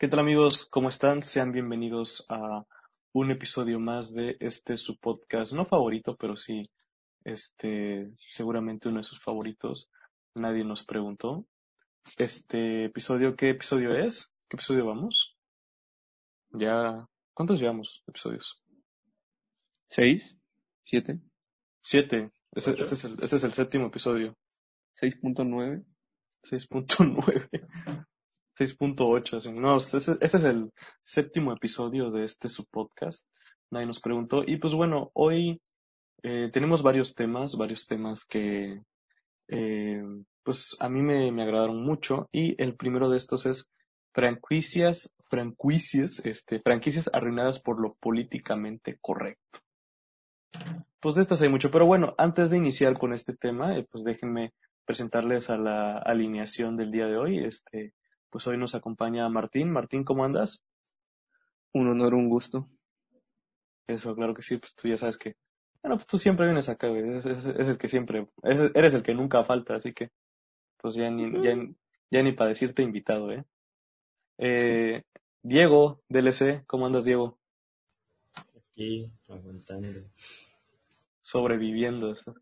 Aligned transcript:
¿Qué 0.00 0.08
tal 0.08 0.20
amigos? 0.20 0.64
¿Cómo 0.64 0.88
están? 0.88 1.22
Sean 1.22 1.52
bienvenidos 1.52 2.24
a 2.30 2.64
un 3.12 3.30
episodio 3.30 3.78
más 3.78 4.14
de 4.14 4.38
este 4.40 4.78
su 4.78 4.96
podcast, 4.96 5.52
no 5.52 5.66
favorito, 5.66 6.16
pero 6.16 6.38
sí, 6.38 6.70
este, 7.22 8.10
seguramente 8.18 8.88
uno 8.88 9.00
de 9.00 9.04
sus 9.04 9.20
favoritos. 9.20 9.90
Nadie 10.34 10.64
nos 10.64 10.86
preguntó. 10.86 11.46
Este 12.16 12.86
episodio, 12.86 13.36
¿qué 13.36 13.50
episodio 13.50 13.94
es? 13.94 14.30
¿Qué 14.48 14.56
episodio 14.56 14.86
vamos? 14.86 15.36
Ya, 16.52 17.06
¿cuántos 17.34 17.60
llevamos 17.60 18.02
episodios? 18.06 18.58
¿Seis? 19.90 20.34
¿Siete? 20.82 21.20
Siete. 21.82 22.30
Este, 22.52 22.70
este 22.70 22.94
es, 22.94 23.04
el, 23.04 23.22
este 23.22 23.36
es 23.36 23.44
el 23.44 23.52
séptimo 23.52 23.88
episodio. 23.88 24.34
¿6.9? 24.98 25.84
6.9. 26.44 28.06
6.8, 28.60 29.38
así. 29.38 29.52
No, 29.52 29.78
este, 29.78 29.96
este 29.96 30.36
es 30.36 30.44
el 30.44 30.70
séptimo 31.02 31.52
episodio 31.52 32.10
de 32.10 32.24
este 32.26 32.50
su 32.50 32.66
podcast. 32.66 33.26
Nadie 33.70 33.86
nos 33.86 34.00
preguntó. 34.00 34.44
Y 34.46 34.58
pues 34.58 34.74
bueno, 34.74 35.10
hoy 35.14 35.62
eh, 36.22 36.50
tenemos 36.52 36.82
varios 36.82 37.14
temas, 37.14 37.56
varios 37.56 37.86
temas 37.86 38.26
que 38.26 38.82
eh, 39.48 40.02
pues 40.42 40.76
a 40.78 40.90
mí 40.90 41.00
me, 41.00 41.32
me 41.32 41.42
agradaron 41.42 41.82
mucho. 41.82 42.28
Y 42.32 42.60
el 42.62 42.76
primero 42.76 43.08
de 43.08 43.16
estos 43.16 43.46
es 43.46 43.66
franquicias, 44.12 45.10
franquicias, 45.30 46.26
este, 46.26 46.60
franquicias 46.60 47.08
arruinadas 47.14 47.60
por 47.60 47.80
lo 47.80 47.94
políticamente 47.94 48.98
correcto. 49.00 49.60
Pues 51.00 51.14
de 51.14 51.22
estas 51.22 51.40
hay 51.40 51.48
mucho, 51.48 51.70
pero 51.70 51.86
bueno, 51.86 52.14
antes 52.18 52.50
de 52.50 52.58
iniciar 52.58 52.98
con 52.98 53.14
este 53.14 53.34
tema, 53.34 53.74
eh, 53.74 53.86
pues 53.90 54.04
déjenme 54.04 54.52
presentarles 54.84 55.48
a 55.48 55.56
la 55.56 55.96
alineación 55.96 56.76
del 56.76 56.90
día 56.90 57.06
de 57.06 57.16
hoy. 57.16 57.38
Este, 57.38 57.94
pues 58.30 58.46
hoy 58.46 58.56
nos 58.56 58.74
acompaña 58.74 59.28
Martín. 59.28 59.70
Martín, 59.70 60.04
¿cómo 60.04 60.24
andas? 60.24 60.62
Un 61.72 61.88
honor, 61.88 62.14
un 62.14 62.28
gusto. 62.28 62.68
Eso, 63.86 64.14
claro 64.14 64.34
que 64.34 64.42
sí, 64.42 64.56
pues 64.56 64.74
tú 64.74 64.88
ya 64.88 64.96
sabes 64.96 65.18
que, 65.18 65.36
bueno, 65.82 65.96
pues 65.96 66.06
tú 66.06 66.18
siempre 66.18 66.46
vienes 66.46 66.68
acá, 66.68 66.88
güey. 66.88 67.16
Es, 67.16 67.26
es, 67.26 67.44
es 67.44 67.68
el 67.68 67.76
que 67.76 67.88
siempre, 67.88 68.28
es, 68.42 68.60
eres 68.74 68.94
el 68.94 69.02
que 69.02 69.14
nunca 69.14 69.44
falta, 69.44 69.74
así 69.74 69.92
que, 69.92 70.10
pues 70.76 70.94
ya 70.94 71.10
ni, 71.10 71.30
ya, 71.42 71.56
ya 72.10 72.22
ni 72.22 72.32
para 72.32 72.50
decirte 72.50 72.82
invitado, 72.82 73.32
¿eh? 73.32 73.44
eh 74.38 75.02
Diego, 75.42 76.02
DLC, 76.08 76.64
¿cómo 76.66 76.86
andas, 76.86 77.04
Diego? 77.04 77.38
Aquí, 78.56 79.10
aguantando. 79.28 79.88
Sobreviviendo, 81.20 82.12
eso. 82.12 82.34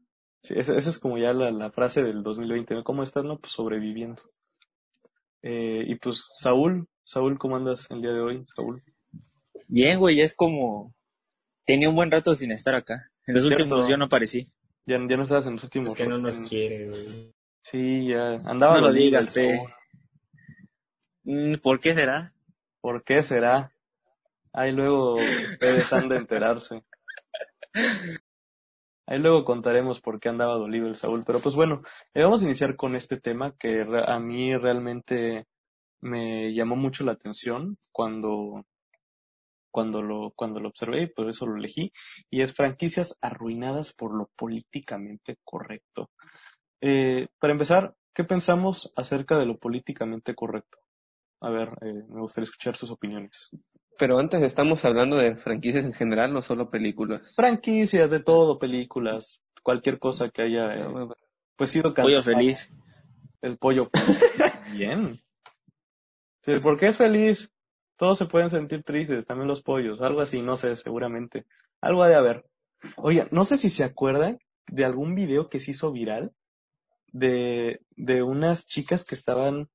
Sí, 0.42 0.54
esa, 0.56 0.76
esa 0.76 0.90
es 0.90 0.98
como 0.98 1.16
ya 1.16 1.32
la, 1.32 1.50
la 1.50 1.70
frase 1.70 2.02
del 2.02 2.22
2020, 2.22 2.74
¿no? 2.74 2.84
¿Cómo 2.84 3.02
estás, 3.02 3.24
no? 3.24 3.38
Pues 3.38 3.52
sobreviviendo. 3.52 4.22
Eh, 5.42 5.84
y 5.86 5.94
pues, 5.96 6.24
Saúl, 6.34 6.88
Saúl, 7.04 7.38
¿cómo 7.38 7.56
andas 7.56 7.86
el 7.90 8.02
día 8.02 8.12
de 8.12 8.20
hoy, 8.20 8.44
Saúl? 8.54 8.82
Bien, 9.66 9.98
güey, 9.98 10.20
es 10.20 10.34
como... 10.34 10.94
Tenía 11.64 11.88
un 11.88 11.96
buen 11.96 12.10
rato 12.10 12.34
sin 12.34 12.50
estar 12.50 12.74
acá. 12.74 13.10
En 13.26 13.34
los 13.34 13.44
Cierto. 13.44 13.62
últimos 13.64 13.88
yo 13.88 13.96
no 13.98 14.06
aparecí. 14.06 14.50
Ya, 14.86 14.96
ya 15.06 15.16
no 15.16 15.22
estabas 15.22 15.46
en 15.46 15.54
los 15.54 15.64
últimos. 15.64 15.90
Es 15.92 15.96
que 15.98 16.06
no 16.06 16.16
nos 16.18 16.38
en- 16.38 16.46
quiere, 16.46 16.88
güey. 16.88 17.32
Sí, 17.62 18.06
ya 18.08 18.36
andaba. 18.46 18.76
No 18.80 18.86
lo 18.88 18.92
digas, 18.92 19.30
pe. 19.34 19.60
Mm, 21.24 21.56
¿Por 21.56 21.78
qué 21.80 21.92
será? 21.92 22.32
¿Por 22.80 23.04
qué 23.04 23.22
será? 23.22 23.70
Ahí 24.54 24.72
luego 24.72 25.14
ustedes 25.16 25.92
han 25.92 26.08
de 26.08 26.16
enterarse. 26.16 26.82
Ahí 29.08 29.18
luego 29.18 29.42
contaremos 29.42 30.02
por 30.02 30.20
qué 30.20 30.28
andaba 30.28 30.58
dolido 30.58 30.86
el 30.86 30.94
Saúl. 30.94 31.24
Pero 31.26 31.40
pues 31.40 31.54
bueno, 31.54 31.80
eh, 32.12 32.22
vamos 32.22 32.42
a 32.42 32.44
iniciar 32.44 32.76
con 32.76 32.94
este 32.94 33.18
tema 33.18 33.56
que 33.58 33.86
a 34.06 34.18
mí 34.18 34.54
realmente 34.54 35.46
me 36.02 36.52
llamó 36.52 36.76
mucho 36.76 37.04
la 37.04 37.12
atención 37.12 37.78
cuando, 37.90 38.66
cuando 39.70 40.02
lo, 40.02 40.32
cuando 40.36 40.60
lo 40.60 40.68
observé 40.68 41.04
y 41.04 41.06
por 41.06 41.30
eso 41.30 41.46
lo 41.46 41.56
elegí. 41.56 41.90
Y 42.28 42.42
es 42.42 42.54
franquicias 42.54 43.16
arruinadas 43.22 43.94
por 43.94 44.14
lo 44.14 44.28
políticamente 44.36 45.38
correcto. 45.42 46.10
Eh, 46.82 47.28
para 47.38 47.54
empezar, 47.54 47.94
¿qué 48.14 48.24
pensamos 48.24 48.92
acerca 48.94 49.38
de 49.38 49.46
lo 49.46 49.56
políticamente 49.56 50.34
correcto? 50.34 50.80
A 51.40 51.48
ver, 51.48 51.70
eh, 51.80 52.04
me 52.10 52.20
gustaría 52.20 52.44
escuchar 52.44 52.76
sus 52.76 52.90
opiniones. 52.90 53.50
Pero 53.98 54.18
antes 54.18 54.40
estamos 54.42 54.84
hablando 54.84 55.16
de 55.16 55.36
franquicias 55.36 55.84
en 55.84 55.92
general, 55.92 56.32
no 56.32 56.40
solo 56.40 56.70
películas. 56.70 57.34
Franquicias 57.34 58.08
de 58.08 58.20
todo, 58.20 58.58
películas, 58.58 59.40
cualquier 59.62 59.98
cosa 59.98 60.30
que 60.30 60.42
haya 60.42 60.74
eh, 60.74 60.84
Ah, 60.86 61.08
pues 61.56 61.70
sido 61.70 61.92
Pollo 61.92 62.22
feliz. 62.22 62.72
El 63.42 63.58
pollo 63.58 63.86
Bien. 64.72 65.18
Sí, 66.42 66.60
¿Por 66.60 66.78
qué 66.78 66.86
es 66.86 66.96
feliz? 66.96 67.50
Todos 67.96 68.18
se 68.18 68.26
pueden 68.26 68.48
sentir 68.48 68.84
tristes, 68.84 69.26
también 69.26 69.48
los 69.48 69.62
pollos, 69.62 70.00
algo 70.00 70.20
así, 70.20 70.40
no 70.40 70.56
sé, 70.56 70.76
seguramente. 70.76 71.46
Algo 71.80 72.04
ha 72.04 72.08
de 72.08 72.14
haber. 72.14 72.44
Oye, 72.96 73.26
no 73.32 73.42
sé 73.42 73.58
si 73.58 73.70
se 73.70 73.82
acuerdan 73.82 74.38
de 74.68 74.84
algún 74.84 75.16
video 75.16 75.48
que 75.48 75.58
se 75.58 75.72
hizo 75.72 75.90
viral 75.90 76.32
de, 77.08 77.80
de 77.96 78.22
unas 78.22 78.68
chicas 78.68 79.04
que 79.04 79.16
estaban 79.16 79.68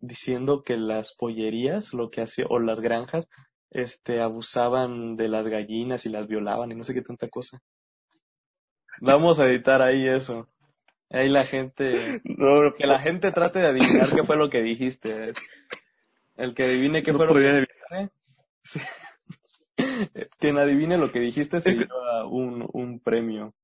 diciendo 0.00 0.62
que 0.64 0.76
las 0.76 1.14
pollerías, 1.14 1.92
lo 1.92 2.10
que 2.10 2.22
hacía, 2.22 2.46
o 2.48 2.58
las 2.58 2.80
granjas, 2.80 3.28
este, 3.70 4.20
abusaban 4.20 5.16
de 5.16 5.28
las 5.28 5.46
gallinas 5.46 6.06
y 6.06 6.08
las 6.08 6.26
violaban 6.26 6.72
y 6.72 6.74
no 6.74 6.84
sé 6.84 6.94
qué 6.94 7.02
tanta 7.02 7.28
cosa. 7.28 7.60
Vamos 9.00 9.38
a 9.38 9.46
editar 9.46 9.82
ahí 9.82 10.08
eso. 10.08 10.48
Ahí 11.10 11.28
la 11.28 11.44
gente, 11.44 12.20
No, 12.24 12.72
que 12.76 12.86
la 12.86 12.98
gente 12.98 13.32
trate 13.32 13.60
de 13.60 13.68
adivinar 13.68 14.08
qué 14.14 14.24
fue 14.24 14.36
lo 14.36 14.50
que 14.50 14.62
dijiste. 14.62 15.32
El 16.36 16.54
que 16.54 16.64
adivine 16.64 17.02
qué 17.02 17.12
no 17.12 17.18
fue 17.18 17.26
lo 17.26 17.34
que 17.34 17.40
podría 17.40 17.54
dijiste. 17.54 18.10
sí. 18.62 18.80
Quien 20.40 20.58
adivine 20.58 20.98
lo 20.98 21.12
que 21.12 21.20
dijiste 21.20 21.60
se 21.60 21.72
lleva 21.72 22.26
un, 22.26 22.68
un 22.72 22.98
premio 22.98 23.54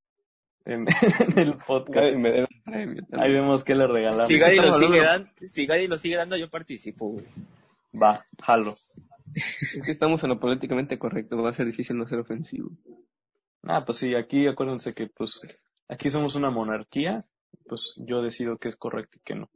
en, 0.65 0.87
en 1.37 1.39
el 1.39 1.55
podcast. 1.55 2.07
Ay, 2.07 2.17
me 2.17 2.31
deben 2.31 2.49
un 2.51 2.63
premio 2.63 3.03
Ahí 3.13 3.33
vemos 3.33 3.65
qué 3.65 3.75
le 3.75 3.87
regalamos. 3.87 4.29
Si 4.29 4.39
Gadi 4.39 4.57
lo 4.57 4.79
sigue 4.79 5.03
dando, 5.03 5.31
si 5.47 5.67
Gadi 5.67 5.87
lo 5.89 5.97
sigue 5.97 6.17
dando, 6.17 6.37
yo 6.37 6.49
participo, 6.49 7.09
güey. 7.09 7.27
Va, 8.01 8.25
jalo. 8.41 8.75
Es 9.35 9.83
que 9.85 9.91
estamos 9.93 10.23
en 10.23 10.31
lo 10.31 10.41
políticamente 10.41 10.99
correcto, 10.99 11.37
va 11.43 11.51
a 11.51 11.55
ser 11.55 11.67
difícil 11.67 11.97
no 11.97 12.07
ser 12.07 12.19
ofensivo. 12.21 12.71
Ah, 13.65 13.85
pues 13.85 13.99
sí, 13.99 14.15
aquí 14.15 14.47
acuérdense 14.47 14.95
que 14.95 15.09
pues 15.09 15.41
aquí 15.89 16.11
somos 16.11 16.35
una 16.35 16.51
monarquía, 16.51 17.25
pues 17.67 17.95
yo 17.97 18.23
decido 18.23 18.59
qué 18.59 18.69
es 18.69 18.77
correcto 18.77 19.19
y 19.19 19.23
qué 19.25 19.35
no. 19.35 19.51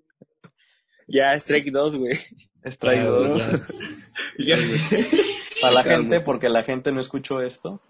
Ya, 1.06 1.32
Strike 1.34 1.70
2, 1.70 1.96
güey. 1.96 2.18
Es 2.62 2.78
traidor 2.78 3.38
Ya, 4.38 4.56
Ya. 4.56 4.56
para 5.62 5.74
la 5.74 5.84
Calma. 5.84 5.98
gente 6.02 6.20
porque 6.20 6.48
la 6.48 6.62
gente 6.64 6.92
no 6.92 7.00
escuchó 7.00 7.40
esto. 7.40 7.80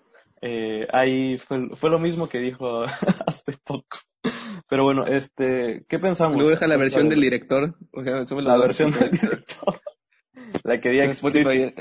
Eh, 0.41 0.87
ahí 0.93 1.39
fue, 1.39 1.69
fue 1.77 1.91
lo 1.91 1.99
mismo 1.99 2.29
que 2.29 2.39
dijo 2.39 2.83
hace 3.27 3.59
poco. 3.65 3.99
Pero 4.69 4.85
bueno, 4.85 5.05
este, 5.07 5.85
¿qué 5.89 5.99
pensamos? 5.99 6.37
Luego 6.37 6.51
deja 6.51 6.67
la 6.67 6.75
acerca 6.75 6.83
versión 6.85 7.09
de- 7.09 7.15
del 7.15 7.23
director. 7.23 7.75
O 7.93 8.05
sea, 8.05 8.25
la 8.43 8.59
versión 8.59 8.91
del 8.93 9.11
director. 9.11 9.81
La 10.65 10.81
que 10.81 10.91
diga 10.91 11.05
En 11.05 11.11
Spotify. 11.11 11.75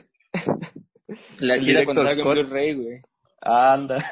La 1.39 1.85
cuando 1.85 2.03
salga 2.03 2.21
Scott. 2.21 2.37
en 2.37 2.45
Blu-ray, 2.45 2.73
güey. 2.75 3.01
Ándale. 3.41 4.03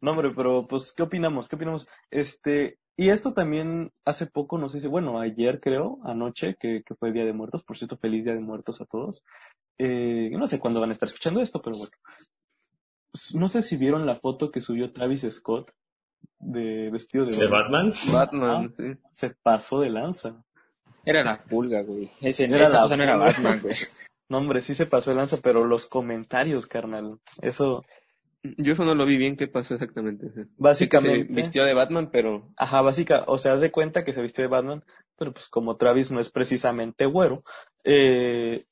No, 0.00 0.12
hombre, 0.12 0.30
pero 0.34 0.66
pues, 0.66 0.92
¿qué 0.92 1.02
opinamos? 1.02 1.48
¿Qué 1.48 1.56
opinamos? 1.56 1.86
Este, 2.10 2.78
y 2.96 3.10
esto 3.10 3.32
también 3.34 3.92
hace 4.04 4.26
poco, 4.26 4.58
no 4.58 4.68
sé 4.68 4.80
si, 4.80 4.88
bueno, 4.88 5.20
ayer 5.20 5.60
creo, 5.60 5.98
anoche, 6.04 6.56
que, 6.58 6.82
que 6.84 6.94
fue 6.94 7.12
Día 7.12 7.24
de 7.24 7.32
Muertos, 7.32 7.62
por 7.62 7.76
cierto, 7.76 7.96
feliz 7.98 8.24
Día 8.24 8.34
de 8.34 8.40
Muertos 8.40 8.80
a 8.80 8.84
todos. 8.84 9.22
Eh, 9.78 10.30
no 10.32 10.46
sé 10.46 10.58
cuándo 10.58 10.80
van 10.80 10.90
a 10.90 10.92
estar 10.92 11.08
escuchando 11.08 11.40
esto, 11.40 11.60
pero 11.60 11.76
bueno. 11.76 11.92
Pues, 13.10 13.34
no 13.34 13.48
sé 13.48 13.62
si 13.62 13.76
vieron 13.76 14.06
la 14.06 14.20
foto 14.20 14.50
que 14.50 14.60
subió 14.60 14.92
Travis 14.92 15.26
Scott 15.30 15.70
de 16.38 16.90
vestido 16.90 17.24
de, 17.24 17.36
¿De 17.36 17.46
Batman? 17.46 17.92
Batman, 18.12 18.74
sí. 18.76 18.84
Se 19.12 19.30
pasó 19.30 19.80
de 19.80 19.90
lanza. 19.90 20.42
Era 21.04 21.22
la 21.22 21.42
pulga, 21.42 21.82
güey. 21.82 22.10
Ese, 22.20 22.44
Era 22.44 22.64
esa 22.64 22.76
la 22.76 22.82
cosa 22.82 22.96
no 22.96 23.02
era. 23.02 23.16
Batman, 23.16 23.60
güey. 23.62 23.74
No, 24.28 24.38
hombre, 24.38 24.62
sí 24.62 24.74
se 24.74 24.86
pasó 24.86 25.10
de 25.10 25.16
lanza, 25.16 25.36
pero 25.42 25.66
los 25.66 25.84
comentarios, 25.86 26.66
carnal, 26.66 27.18
eso, 27.42 27.84
Yo 28.42 28.72
eso 28.72 28.84
no 28.86 28.94
lo 28.94 29.04
vi 29.04 29.18
bien 29.18 29.36
qué 29.36 29.46
pasó 29.46 29.74
exactamente. 29.74 30.28
Sí 30.30 30.32
que 30.34 30.40
se 30.44 30.48
básicamente. 30.56 31.32
vistió 31.34 31.64
de 31.66 31.74
Batman, 31.74 32.08
pero 32.10 32.48
Ajá, 32.56 32.80
básica, 32.80 33.24
o 33.26 33.36
sea, 33.36 33.52
haz 33.52 33.60
de 33.60 33.70
cuenta 33.70 34.04
que 34.04 34.14
se 34.14 34.22
viste 34.22 34.40
de 34.40 34.48
Batman, 34.48 34.82
pero 35.18 35.32
pues 35.34 35.48
como 35.48 35.76
Travis 35.76 36.10
no 36.10 36.18
es 36.18 36.30
precisamente 36.30 37.04
güero, 37.04 37.42
eh, 37.84 38.64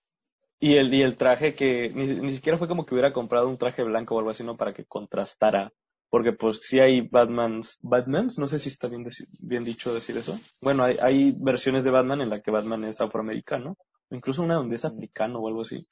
y 0.61 0.77
el, 0.77 0.95
y 0.95 1.03
el 1.03 1.17
traje 1.17 1.55
que, 1.55 1.91
ni, 1.91 2.07
ni 2.07 2.33
siquiera 2.33 2.57
fue 2.57 2.69
como 2.69 2.87
que 2.87 2.95
hubiera 2.95 3.13
comprado 3.13 3.47
un 3.49 3.59
traje 3.59 3.83
blanco 3.83 4.15
o 4.15 4.19
algo 4.19 4.31
así, 4.31 4.43
¿no? 4.43 4.57
Para 4.57 4.73
que 4.73 4.87
contrastara, 4.87 5.73
porque 6.11 6.33
pues 6.33 6.61
sí 6.63 6.81
hay 6.81 7.03
Batmans, 7.03 7.79
Batmans, 7.83 8.39
no 8.39 8.49
sé 8.49 8.59
si 8.59 8.69
está 8.69 8.89
bien, 8.89 9.09
bien 9.43 9.65
dicho 9.65 9.95
decir 9.95 10.17
eso. 10.17 10.39
Bueno, 10.61 10.85
hay, 10.85 10.97
hay 11.01 11.35
versiones 11.37 11.85
de 11.85 11.91
Batman 11.91 12.21
en 12.21 12.31
la 12.31 12.41
que 12.41 12.51
Batman 12.51 12.85
es 12.85 13.01
afroamericano, 13.01 13.77
incluso 14.11 14.43
una 14.43 14.57
donde 14.57 14.77
es 14.77 14.85
africano 14.85 15.39
o 15.39 15.49
algo 15.49 15.63
así. 15.63 15.87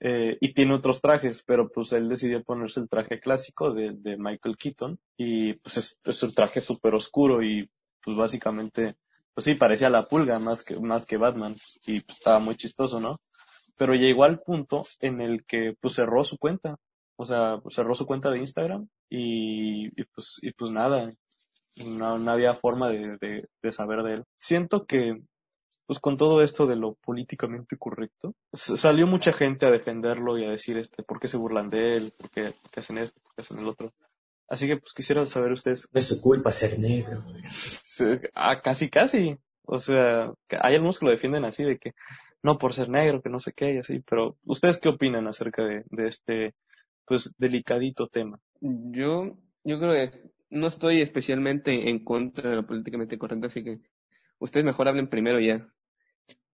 Eh, 0.00 0.38
y 0.40 0.54
tiene 0.54 0.74
otros 0.74 1.00
trajes, 1.00 1.42
pero 1.46 1.68
pues 1.68 1.92
él 1.92 2.08
decidió 2.08 2.42
ponerse 2.42 2.80
el 2.80 2.88
traje 2.88 3.20
clásico 3.20 3.72
de, 3.72 3.92
de 3.92 4.16
Michael 4.16 4.56
Keaton 4.56 4.98
y 5.16 5.54
pues 5.54 5.76
es, 5.76 6.00
es 6.04 6.22
un 6.22 6.34
traje 6.34 6.60
súper 6.60 6.94
oscuro 6.94 7.42
y 7.42 7.68
pues 8.02 8.16
básicamente, 8.16 8.96
pues 9.34 9.44
sí, 9.44 9.54
parecía 9.54 9.90
la 9.90 10.04
pulga 10.04 10.38
más 10.38 10.64
que, 10.64 10.80
más 10.80 11.04
que 11.04 11.18
Batman 11.18 11.54
y 11.86 12.00
pues 12.00 12.18
estaba 12.18 12.38
muy 12.38 12.56
chistoso, 12.56 12.98
¿no? 12.98 13.20
pero 13.80 13.94
llegó 13.94 14.24
al 14.24 14.38
punto 14.40 14.82
en 15.00 15.22
el 15.22 15.46
que 15.46 15.72
pues 15.80 15.94
cerró 15.94 16.22
su 16.22 16.36
cuenta. 16.36 16.76
O 17.20 17.26
sea, 17.26 17.58
pues, 17.62 17.74
cerró 17.74 17.94
su 17.94 18.06
cuenta 18.06 18.30
de 18.30 18.38
Instagram 18.38 18.88
y, 19.10 19.88
y 19.88 20.04
pues, 20.14 20.38
y 20.40 20.52
pues 20.52 20.70
nada, 20.70 21.12
no, 21.76 22.18
no 22.18 22.30
había 22.30 22.54
forma 22.54 22.88
de, 22.88 23.18
de, 23.20 23.46
de 23.62 23.72
saber 23.72 24.02
de 24.02 24.14
él. 24.14 24.24
Siento 24.38 24.86
que 24.86 25.20
pues 25.86 25.98
con 25.98 26.16
todo 26.16 26.40
esto 26.40 26.66
de 26.66 26.76
lo 26.76 26.94
políticamente 26.94 27.76
correcto, 27.76 28.32
salió 28.54 29.06
mucha 29.06 29.32
gente 29.34 29.66
a 29.66 29.70
defenderlo 29.70 30.38
y 30.38 30.44
a 30.46 30.50
decir 30.50 30.78
este, 30.78 31.02
por 31.02 31.20
qué 31.20 31.28
se 31.28 31.36
burlan 31.36 31.68
de 31.68 31.96
él, 31.96 32.14
por 32.16 32.30
qué, 32.30 32.54
por 32.62 32.70
qué 32.70 32.80
hacen 32.80 32.96
esto, 32.96 33.20
por 33.20 33.34
qué 33.34 33.42
hacen 33.42 33.58
el 33.58 33.68
otro. 33.68 33.92
Así 34.48 34.66
que 34.66 34.78
pues 34.78 34.94
quisiera 34.94 35.26
saber 35.26 35.52
ustedes, 35.52 35.88
No 35.92 36.00
es 36.00 36.06
su 36.06 36.22
culpa 36.22 36.50
ser 36.52 36.78
negro. 36.78 37.22
ah, 38.34 38.62
casi 38.62 38.88
casi, 38.88 39.36
o 39.66 39.78
sea, 39.78 40.32
hay 40.62 40.74
algunos 40.76 40.98
que 40.98 41.04
lo 41.04 41.10
defienden 41.10 41.44
así 41.44 41.64
de 41.64 41.76
que 41.76 41.92
no 42.42 42.56
por 42.56 42.72
ser 42.72 42.88
negro, 42.88 43.20
que 43.20 43.28
no 43.28 43.40
sé 43.40 43.52
qué 43.52 43.74
y 43.74 43.78
así, 43.78 44.00
pero 44.08 44.38
ustedes 44.44 44.78
qué 44.78 44.88
opinan 44.88 45.26
acerca 45.26 45.64
de, 45.64 45.82
de 45.90 46.06
este 46.08 46.54
pues 47.10 47.34
delicadito 47.38 48.06
tema. 48.06 48.38
Yo, 48.60 49.36
yo 49.64 49.78
creo 49.80 49.90
que 49.94 50.30
no 50.48 50.68
estoy 50.68 51.00
especialmente 51.00 51.90
en 51.90 52.04
contra 52.04 52.50
de 52.50 52.54
lo 52.56 52.66
políticamente 52.68 53.18
correcto, 53.18 53.48
así 53.48 53.64
que 53.64 53.80
ustedes 54.38 54.64
mejor 54.64 54.86
hablen 54.86 55.08
primero 55.08 55.40
ya. 55.40 55.66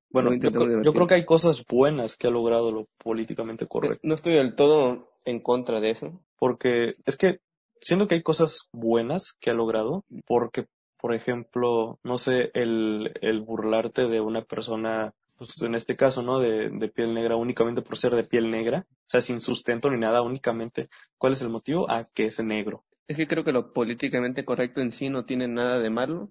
Bueno, 0.09 0.33
yo, 0.33 0.51
creo- 0.51 0.63
yo 0.63 0.69
debatir. 0.69 0.93
creo 0.95 1.07
que 1.07 1.15
hay 1.17 1.25
cosas 1.27 1.63
buenas 1.69 2.17
que 2.17 2.29
ha 2.29 2.31
logrado 2.31 2.73
lo 2.73 2.89
políticamente 2.97 3.67
correcto. 3.67 4.01
No 4.03 4.15
estoy 4.15 4.33
del 4.33 4.55
todo 4.55 5.11
en 5.27 5.41
contra 5.41 5.81
de 5.83 5.91
eso. 5.91 6.23
porque 6.39 6.95
es 7.05 7.17
que 7.19 7.41
siento 7.83 8.09
que 8.09 8.15
hay 8.15 8.23
cosas 8.23 8.61
buenas 8.73 9.35
que 9.39 9.51
ha 9.51 9.55
logrado, 9.55 10.07
porque, 10.27 10.65
por 10.99 11.15
ejemplo, 11.15 11.99
no 12.03 12.17
sé, 12.17 12.51
el, 12.55 13.13
el 13.21 13.43
burlarte 13.43 14.07
de 14.07 14.23
una 14.23 14.43
persona, 14.43 15.13
pues 15.37 15.61
en 15.63 15.75
este 15.75 15.97
caso, 15.97 16.23
¿no? 16.23 16.39
De, 16.39 16.71
de 16.71 16.89
piel 16.89 17.15
negra 17.15 17.37
únicamente 17.37 17.83
por 17.83 17.97
ser 17.97 18.15
de 18.15 18.25
piel 18.25 18.51
negra, 18.51 18.87
o 18.89 19.11
sea, 19.11 19.21
sin 19.21 19.41
sustento 19.41 19.91
ni 19.91 19.99
nada, 19.99 20.23
únicamente, 20.23 20.89
¿cuál 21.19 21.35
es 21.35 21.43
el 21.43 21.49
motivo? 21.49 21.91
A 21.91 22.05
que 22.15 22.27
es 22.27 22.43
negro. 22.43 22.85
Es 23.09 23.17
que 23.17 23.27
creo 23.27 23.45
que 23.45 23.53
lo 23.53 23.73
políticamente 23.73 24.45
correcto 24.45 24.81
en 24.81 24.93
sí 24.93 25.11
no 25.11 25.25
tiene 25.25 25.47
nada 25.49 25.79
de 25.79 25.91
malo, 25.91 26.31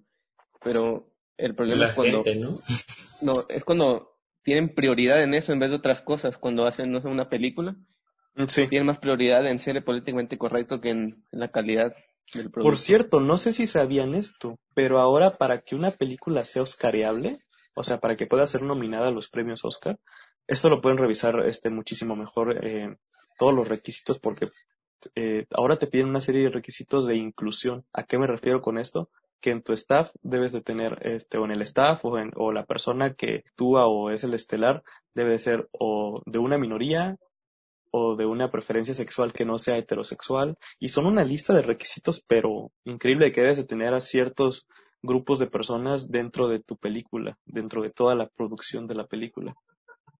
pero 0.62 1.12
el 1.36 1.54
problema 1.54 1.82
La 1.84 1.88
es 1.88 1.94
cuando 1.94 2.24
gente, 2.24 2.36
¿no? 2.36 2.58
no 3.22 3.32
es 3.48 3.64
cuando 3.64 4.16
tienen 4.42 4.74
prioridad 4.74 5.22
en 5.22 5.34
eso 5.34 5.52
en 5.52 5.58
vez 5.58 5.70
de 5.70 5.76
otras 5.76 6.02
cosas. 6.02 6.38
Cuando 6.38 6.66
hacen 6.66 6.92
no 6.92 7.00
sé, 7.00 7.08
una 7.08 7.28
película, 7.28 7.76
Sí. 8.48 8.68
tienen 8.68 8.86
más 8.86 8.98
prioridad 8.98 9.46
en 9.46 9.58
ser 9.58 9.82
políticamente 9.82 10.36
correcto 10.36 10.80
que 10.80 10.90
en, 10.90 11.24
en 11.32 11.40
la 11.40 11.50
calidad 11.50 11.94
del 12.34 12.50
producto. 12.50 12.62
Por 12.62 12.78
cierto, 12.78 13.20
no 13.20 13.38
sé 13.38 13.52
si 13.52 13.66
sabían 13.66 14.14
esto, 14.14 14.58
pero 14.74 14.98
ahora 14.98 15.38
para 15.38 15.62
que 15.62 15.74
una 15.74 15.92
película 15.92 16.44
sea 16.44 16.62
oscareable, 16.62 17.40
o 17.76 17.84
sea, 17.84 17.98
para 17.98 18.16
que 18.16 18.26
pueda 18.26 18.46
ser 18.46 18.62
nominada 18.62 19.08
a 19.08 19.12
los 19.12 19.28
premios 19.28 19.64
Oscar, 19.64 19.98
esto 20.46 20.70
lo 20.70 20.80
pueden 20.80 20.98
revisar 20.98 21.38
este 21.40 21.68
muchísimo 21.68 22.16
mejor 22.16 22.64
eh, 22.64 22.96
todos 23.38 23.54
los 23.54 23.68
requisitos 23.68 24.18
porque 24.18 24.48
eh, 25.14 25.44
ahora 25.50 25.76
te 25.76 25.86
piden 25.86 26.08
una 26.08 26.22
serie 26.22 26.44
de 26.44 26.48
requisitos 26.48 27.06
de 27.06 27.16
inclusión. 27.16 27.84
¿A 27.92 28.04
qué 28.04 28.18
me 28.18 28.26
refiero 28.26 28.62
con 28.62 28.78
esto? 28.78 29.10
Que 29.42 29.50
en 29.50 29.62
tu 29.62 29.74
staff 29.74 30.10
debes 30.22 30.52
de 30.52 30.62
tener, 30.62 31.06
este, 31.06 31.36
o 31.36 31.44
en 31.44 31.50
el 31.50 31.60
staff 31.62 32.02
o, 32.06 32.18
en, 32.18 32.32
o 32.34 32.50
la 32.50 32.64
persona 32.64 33.12
que 33.12 33.44
actúa 33.46 33.86
o 33.86 34.10
es 34.10 34.24
el 34.24 34.32
estelar 34.32 34.82
debe 35.14 35.32
de 35.32 35.38
ser 35.38 35.68
o 35.72 36.22
de 36.24 36.38
una 36.38 36.56
minoría 36.56 37.18
o 37.90 38.16
de 38.16 38.24
una 38.24 38.50
preferencia 38.50 38.94
sexual 38.94 39.34
que 39.34 39.44
no 39.44 39.58
sea 39.58 39.76
heterosexual 39.76 40.56
y 40.78 40.88
son 40.88 41.06
una 41.06 41.24
lista 41.24 41.52
de 41.52 41.62
requisitos 41.62 42.24
pero 42.26 42.72
increíble 42.84 43.32
que 43.32 43.42
debes 43.42 43.58
de 43.58 43.64
tener 43.64 43.92
a 43.92 44.00
ciertos 44.00 44.66
grupos 45.02 45.38
de 45.38 45.46
personas 45.46 46.10
dentro 46.10 46.48
de 46.48 46.60
tu 46.60 46.76
película, 46.76 47.38
dentro 47.44 47.82
de 47.82 47.90
toda 47.90 48.14
la 48.14 48.28
producción 48.28 48.86
de 48.86 48.94
la 48.94 49.06
película. 49.06 49.54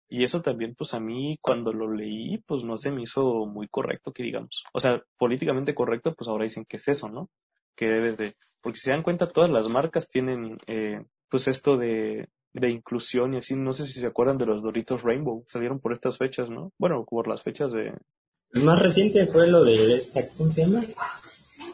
Y 0.08 0.22
eso 0.22 0.40
también, 0.40 0.74
pues 0.76 0.94
a 0.94 1.00
mí 1.00 1.38
cuando 1.40 1.72
lo 1.72 1.92
leí, 1.92 2.38
pues 2.46 2.62
no 2.62 2.76
se 2.76 2.92
me 2.92 3.02
hizo 3.02 3.46
muy 3.46 3.66
correcto 3.68 4.12
que 4.12 4.22
digamos. 4.22 4.62
O 4.72 4.80
sea, 4.80 5.02
políticamente 5.18 5.74
correcto, 5.74 6.14
pues 6.14 6.28
ahora 6.28 6.44
dicen 6.44 6.64
que 6.64 6.76
es 6.76 6.86
eso, 6.86 7.08
¿no? 7.08 7.28
Que 7.74 7.86
debes 7.86 8.16
de, 8.16 8.36
porque 8.60 8.78
si 8.78 8.84
se 8.84 8.90
dan 8.90 9.02
cuenta 9.02 9.32
todas 9.32 9.50
las 9.50 9.68
marcas 9.68 10.08
tienen, 10.08 10.58
eh, 10.66 11.04
pues 11.28 11.48
esto 11.48 11.76
de, 11.76 12.28
de 12.52 12.70
inclusión 12.70 13.34
y 13.34 13.38
así, 13.38 13.54
no 13.54 13.72
sé 13.72 13.86
si 13.86 14.00
se 14.00 14.06
acuerdan 14.06 14.38
de 14.38 14.46
los 14.46 14.62
Doritos 14.62 15.02
Rainbow, 15.02 15.44
salieron 15.48 15.80
por 15.80 15.92
estas 15.92 16.18
fechas, 16.18 16.50
¿no? 16.50 16.72
Bueno, 16.78 17.04
por 17.04 17.28
las 17.28 17.42
fechas 17.42 17.72
de, 17.72 17.92
El 18.52 18.62
más 18.62 18.78
reciente 18.78 19.26
fue 19.26 19.48
lo 19.48 19.64
de 19.64 19.96
esta, 19.96 20.26
¿cómo 20.36 20.50
se 20.50 20.62
llama? 20.62 20.82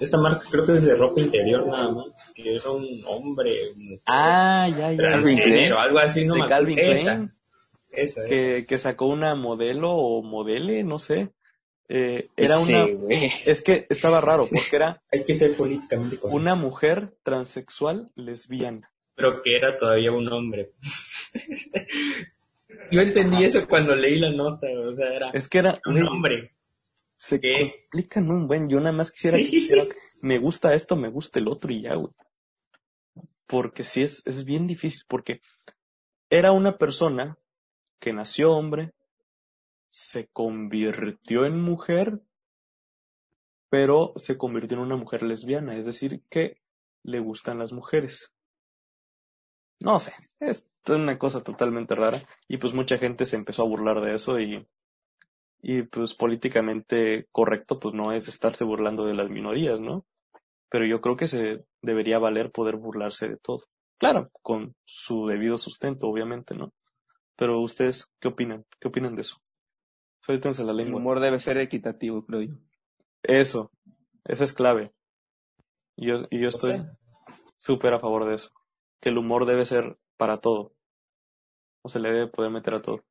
Esta 0.01 0.19
marca 0.19 0.45
creo 0.51 0.67
que 0.67 0.73
es 0.75 0.87
de 0.87 0.97
ropa 0.97 1.21
interior 1.21 1.67
nada 1.67 1.93
más, 1.93 2.07
que 2.35 2.57
era 2.57 2.71
un 2.71 3.03
hombre, 3.07 3.55
un 3.77 4.01
Ah, 4.07 4.67
ya, 4.69 4.93
ya. 4.93 4.97
Calvin 5.11 5.37
transgénero, 5.37 5.79
algo 5.81 5.99
así, 5.99 6.27
no 6.27 6.35
de 6.35 6.41
me 6.43 6.49
Calvin 6.49 6.79
acuerdo. 6.79 7.03
Klein, 7.03 7.31
Esa, 7.93 8.21
esa, 8.25 8.29
esa. 8.29 8.67
que, 8.67 8.77
sacó 8.77 9.07
una 9.07 9.35
modelo 9.35 9.91
o 9.93 10.23
modele, 10.23 10.83
no 10.85 10.99
sé. 10.99 11.31
Eh, 11.89 12.29
era 12.37 12.57
Sí, 12.59 12.73
una, 12.75 12.87
es 13.11 13.61
que 13.63 13.87
estaba 13.91 14.21
raro, 14.21 14.47
porque 14.51 14.77
era 14.77 15.03
Hay 15.13 15.25
que 15.25 15.35
ser 15.35 15.55
políticamente 15.57 16.17
correcto. 16.19 16.37
una 16.37 16.55
mujer 16.55 17.15
transexual 17.23 18.11
lesbiana. 18.15 18.91
Pero 19.15 19.43
que 19.43 19.57
era 19.57 19.77
todavía 19.77 20.11
un 20.13 20.33
hombre. 20.33 20.71
Yo 22.91 23.01
entendí 23.01 23.45
eso 23.45 23.67
cuando 23.69 23.95
leí 23.95 24.19
la 24.19 24.31
nota, 24.31 24.67
o 24.87 24.95
sea, 24.95 25.09
era 25.15 25.31
Es 25.31 25.49
que 25.49 25.59
era, 25.59 25.81
un 25.87 26.03
hombre. 26.07 26.51
se 27.17 27.41
¿Qué? 27.41 27.75
complican 27.91 28.31
un 28.31 28.47
buen, 28.49 28.69
yo 28.69 28.79
nada 28.81 28.93
más 28.93 29.11
quisiera 29.13 29.37
que 29.39 29.45
Sí. 29.45 29.69
Me 30.23 30.39
gusta 30.39 30.73
esto, 30.73 30.97
me 30.97 31.09
gusta 31.09 31.39
el 31.39 31.49
otro 31.49 31.73
y 31.73 31.83
ya, 31.83 31.95
güey. 31.95 32.13
Porque 33.47 33.85
sí 33.85 34.03
es, 34.03 34.23
es 34.25 34.45
bien 34.45 34.67
difícil, 34.67 35.03
porque 35.09 35.41
era 36.31 36.53
una 36.53 36.79
persona 36.79 37.37
que 38.01 38.13
nació 38.13 38.53
hombre, 38.53 38.93
se 39.89 40.29
convirtió 40.29 41.45
en 41.45 41.61
mujer, 41.61 42.23
pero 43.69 44.13
se 44.17 44.39
convirtió 44.39 44.79
en 44.79 44.85
una 44.85 44.97
mujer 44.97 45.23
lesbiana, 45.23 45.77
es 45.77 45.85
decir, 45.85 46.23
que 46.31 46.63
le 47.03 47.19
gustan 47.21 47.59
las 47.59 47.73
mujeres. 47.73 48.33
No 49.81 49.99
sé, 49.99 50.13
es 50.41 50.65
una 50.89 51.19
cosa 51.19 51.43
totalmente 51.43 51.95
rara 51.95 52.23
y 52.49 52.59
pues 52.59 52.73
mucha 52.73 52.97
gente 52.97 53.25
se 53.25 53.37
empezó 53.37 53.63
a 53.63 53.69
burlar 53.69 54.01
de 54.01 54.15
eso 54.15 54.39
y, 54.39 54.67
y 55.61 55.83
pues 55.83 56.15
políticamente 56.15 57.27
correcto 57.33 57.81
pues 57.81 57.95
no 57.95 58.13
es 58.13 58.29
estarse 58.29 58.65
burlando 58.65 59.05
de 59.05 59.15
las 59.15 59.29
minorías, 59.29 59.81
¿no? 59.81 60.07
Pero 60.73 60.87
yo 60.87 61.03
creo 61.03 61.17
que 61.19 61.27
se 61.27 61.67
debería 61.83 62.19
valer 62.19 62.51
poder 62.51 62.77
burlarse 62.77 63.29
de 63.29 63.37
todo. 63.37 63.63
Claro, 63.99 64.31
con 64.41 64.75
su 64.87 65.27
debido 65.27 65.59
sustento, 65.59 66.09
obviamente, 66.09 66.55
¿no? 66.57 66.73
Pero 67.37 67.61
ustedes, 67.61 68.09
¿qué 68.19 68.29
opinan? 68.29 68.65
¿Qué 68.81 68.89
opinan 68.89 69.15
de 69.15 69.21
eso? 69.21 69.37
Suéltense 70.23 70.65
la 70.65 70.71
El 70.73 70.79
lengua. 70.79 70.99
humor 70.99 71.21
debe 71.21 71.39
ser 71.41 71.59
equitativo, 71.59 72.25
creo 72.25 72.41
yo. 72.43 72.55
Eso, 73.23 73.71
eso 74.25 74.45
es 74.45 74.55
clave. 74.55 74.93
Y 75.95 76.07
yo, 76.07 76.27
y 76.31 76.41
yo 76.41 76.49
estoy 76.49 76.83
súper 77.59 77.93
a 77.93 78.01
favor 78.01 78.25
de 78.25 78.37
eso. 78.37 78.51
Que 79.01 79.11
el 79.11 79.19
humor 79.19 79.45
debe 79.45 79.67
ser 79.67 79.99
para 80.17 80.39
todo. 80.39 80.73
O 81.83 81.91
se 81.91 82.01
le 82.01 82.11
debe 82.11 82.29
poder 82.29 82.51
meter 82.51 82.75
a 82.75 82.83
todo. 82.83 83.05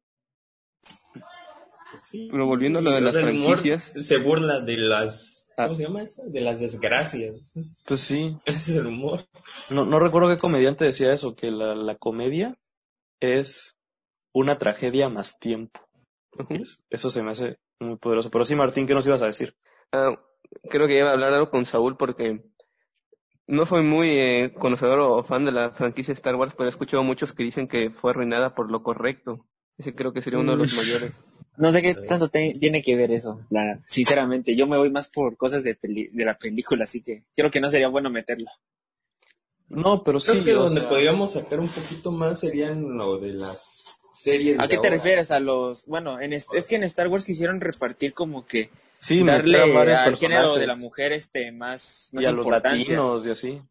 pues 1.14 2.08
sí. 2.08 2.28
Pero 2.32 2.48
volviendo 2.48 2.80
a 2.80 2.82
lo 2.82 2.92
de 2.92 3.02
las 3.02 3.14
el 3.16 3.24
franquicias, 3.24 3.94
se 4.00 4.18
burla 4.18 4.62
de 4.62 4.78
las. 4.78 5.41
¿Cómo 5.66 5.76
se 5.76 5.84
llama 5.84 6.04
esto? 6.04 6.24
De 6.28 6.42
las 6.42 6.60
desgracias. 6.60 7.54
Pues 7.86 8.00
sí, 8.00 8.34
Ese 8.46 8.72
es 8.72 8.78
el 8.78 8.88
humor. 8.88 9.26
no, 9.70 9.86
no 9.86 10.00
recuerdo 10.00 10.30
qué 10.30 10.38
comediante 10.38 10.86
decía 10.86 11.14
eso, 11.14 11.36
que 11.36 11.52
la, 11.52 11.76
la 11.76 11.96
comedia 11.96 12.58
es 13.20 13.76
una 14.34 14.58
tragedia 14.58 15.10
más 15.10 15.38
tiempo. 15.40 15.80
Eso 16.90 17.10
se 17.10 17.22
me 17.24 17.32
hace 17.32 17.58
muy 17.80 17.98
poderoso. 17.98 18.30
Pero 18.32 18.46
sí, 18.46 18.56
Martín, 18.56 18.88
¿qué 18.88 18.94
nos 18.94 19.06
ibas 19.06 19.22
a 19.22 19.28
decir? 19.28 19.56
ah, 19.92 20.16
creo 20.70 20.88
que 20.88 20.98
iba 20.98 21.10
a 21.10 21.14
hablar 21.14 21.34
algo 21.34 21.50
con 21.50 21.66
Saúl 21.66 21.98
porque 21.98 22.42
no 23.48 23.66
soy 23.66 23.84
muy 23.84 24.10
eh, 24.18 24.54
conocedor 24.58 25.00
o 25.00 25.24
fan 25.24 25.46
de 25.46 25.52
la 25.52 25.72
franquicia 25.72 26.14
Star 26.14 26.36
Wars, 26.36 26.54
pero 26.56 26.68
he 26.68 26.70
escuchado 26.70 27.04
muchos 27.04 27.34
que 27.34 27.44
dicen 27.44 27.68
que 27.68 27.90
fue 27.90 28.12
arruinada 28.12 28.56
por 28.56 28.72
lo 28.72 28.82
correcto. 28.84 29.46
Ese 29.78 29.94
creo 29.96 30.14
que 30.14 30.22
sería 30.22 30.40
uno 30.40 30.52
de 30.54 30.58
los 30.60 30.74
mayores. 30.76 31.14
No 31.58 31.72
sé 31.72 31.82
qué 31.82 31.94
tanto 31.96 32.30
te- 32.30 32.54
tiene 32.54 32.82
que 32.82 32.96
ver 32.96 33.12
eso, 33.12 33.42
la. 33.50 33.80
Sinceramente, 33.86 34.56
yo 34.56 34.68
me 34.68 34.78
voy 34.78 34.90
más 34.90 35.10
por 35.10 35.36
cosas 35.38 35.64
de, 35.64 35.76
peli- 35.76 36.10
de 36.12 36.26
la 36.26 36.38
película, 36.38 36.84
así 36.84 37.02
que 37.02 37.24
creo 37.36 37.52
que 37.52 37.60
no 37.62 37.70
sería 37.70 37.88
bueno 37.90 38.10
meterlo. 38.10 38.48
No, 39.70 40.04
pero 40.04 40.20
Creo 40.20 40.36
sí. 40.36 40.44
que 40.44 40.52
donde 40.52 40.82
sea, 40.82 40.90
podríamos 40.90 41.34
sacar 41.34 41.60
un 41.60 41.70
poquito 41.70 42.12
más 42.12 42.40
serían 42.42 42.98
lo 42.98 43.18
de 43.20 43.34
las 43.34 43.98
series. 44.12 44.60
¿A 44.60 44.64
de 44.64 44.70
qué 44.70 44.78
te 44.78 44.90
refieres? 44.90 45.32
A 45.32 45.40
los... 45.40 45.86
Bueno, 45.86 46.20
en 46.20 46.34
es 46.34 46.46
que 46.68 46.76
en 46.76 46.84
Star 46.84 47.08
Wars 47.08 47.24
quisieron 47.24 47.62
repartir 47.62 48.12
como 48.14 48.46
que 48.46 48.70
sí, 49.00 49.24
darle 49.24 49.62
al 49.94 50.18
género 50.18 50.58
de 50.58 50.68
la 50.68 50.76
mujer 50.76 51.14
este 51.14 51.52
más, 51.54 52.10
más 52.12 52.24
y 52.24 52.26
a 52.26 52.32
los 52.32 52.46
latinos 52.46 53.26
y 53.26 53.30
así. 53.30 53.62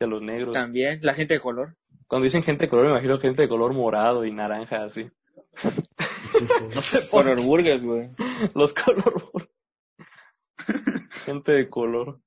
Y 0.00 0.04
a 0.04 0.08
los 0.08 0.22
negros. 0.22 0.52
También, 0.54 0.98
la 1.02 1.14
gente 1.14 1.34
de 1.34 1.40
color. 1.40 1.76
Cuando 2.08 2.24
dicen 2.24 2.42
gente 2.42 2.64
de 2.64 2.70
color, 2.70 2.86
me 2.86 2.90
imagino 2.90 3.18
gente 3.20 3.42
de 3.42 3.48
color 3.48 3.72
morado 3.74 4.24
y 4.24 4.32
naranja, 4.32 4.84
así. 4.84 5.08
No 6.74 6.80
sé 6.80 7.00
por 7.10 7.24
Color 7.24 7.42
burgers, 7.42 7.84
güey. 7.84 8.10
Los 8.54 8.74
color. 8.74 9.48
gente 11.24 11.52
de 11.52 11.68
color. 11.68 12.20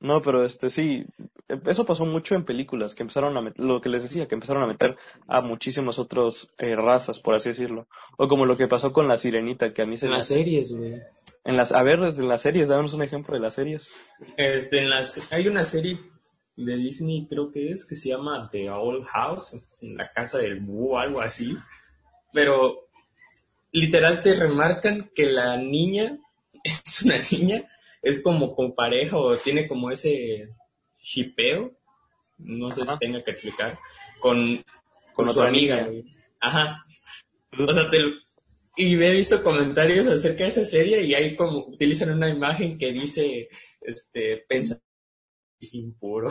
No, 0.00 0.20
pero 0.20 0.44
este 0.44 0.68
sí, 0.68 1.04
eso 1.64 1.86
pasó 1.86 2.04
mucho 2.04 2.34
en 2.34 2.44
películas, 2.44 2.96
que 2.96 3.04
empezaron 3.04 3.36
a 3.36 3.40
meter, 3.40 3.64
lo 3.64 3.80
que 3.80 3.88
les 3.88 4.02
decía, 4.02 4.26
que 4.26 4.34
empezaron 4.34 4.64
a 4.64 4.66
meter 4.66 4.96
a 5.28 5.40
muchísimas 5.42 5.96
otras 6.00 6.48
eh, 6.58 6.74
razas, 6.74 7.20
por 7.20 7.36
así 7.36 7.50
decirlo. 7.50 7.86
O 8.18 8.26
como 8.26 8.44
lo 8.44 8.56
que 8.56 8.66
pasó 8.66 8.92
con 8.92 9.06
la 9.06 9.16
sirenita, 9.16 9.72
que 9.72 9.82
a 9.82 9.86
mí 9.86 9.96
se 9.96 10.06
En 10.06 10.10
me 10.12 10.18
las 10.18 10.26
series, 10.26 10.76
güey. 10.76 11.00
En 11.44 11.56
las, 11.56 11.70
a 11.70 11.84
ver, 11.84 12.00
en 12.00 12.28
las 12.28 12.42
series, 12.42 12.68
danos 12.68 12.94
un 12.94 13.02
ejemplo 13.02 13.34
de 13.34 13.40
las 13.42 13.54
series. 13.54 13.90
Este, 14.36 14.78
en 14.78 14.90
las, 14.90 15.32
hay 15.32 15.46
una 15.46 15.64
serie 15.64 15.98
de 16.56 16.76
Disney, 16.76 17.26
creo 17.26 17.50
que 17.50 17.72
es, 17.72 17.86
que 17.86 17.96
se 17.96 18.10
llama 18.10 18.48
The 18.50 18.70
Old 18.70 19.04
House, 19.06 19.56
en 19.80 19.96
la 19.96 20.10
casa 20.12 20.38
del 20.38 20.60
búho, 20.60 20.98
algo 20.98 21.20
así. 21.20 21.56
Pero 22.32 22.88
literal 23.72 24.22
te 24.22 24.34
remarcan 24.34 25.10
que 25.14 25.30
la 25.30 25.56
niña 25.56 26.18
es 26.64 27.02
una 27.02 27.18
niña, 27.30 27.68
es 28.02 28.22
como 28.22 28.54
con 28.54 28.74
pareja 28.74 29.16
o 29.16 29.36
tiene 29.36 29.66
como 29.68 29.90
ese 29.90 30.48
shipeo, 31.02 31.72
no 32.38 32.70
sé 32.72 32.86
si 32.86 32.98
tenga 32.98 33.22
que 33.22 33.30
explicar, 33.32 33.78
con, 34.20 34.56
con, 35.14 35.26
Con 35.26 35.34
su 35.34 35.42
amiga. 35.42 35.88
Ajá. 36.40 36.84
O 37.56 37.72
sea, 37.72 37.90
te, 37.90 37.98
y 38.76 38.94
he 38.94 39.12
visto 39.12 39.42
comentarios 39.42 40.06
acerca 40.06 40.44
de 40.44 40.50
esa 40.50 40.64
serie 40.64 41.02
y 41.02 41.14
ahí 41.14 41.36
como 41.36 41.66
utilizan 41.66 42.10
una 42.10 42.28
imagen 42.28 42.78
que 42.78 42.92
dice, 42.92 43.48
este, 43.80 44.44
pensa 44.48 44.80
impuro. 45.74 46.28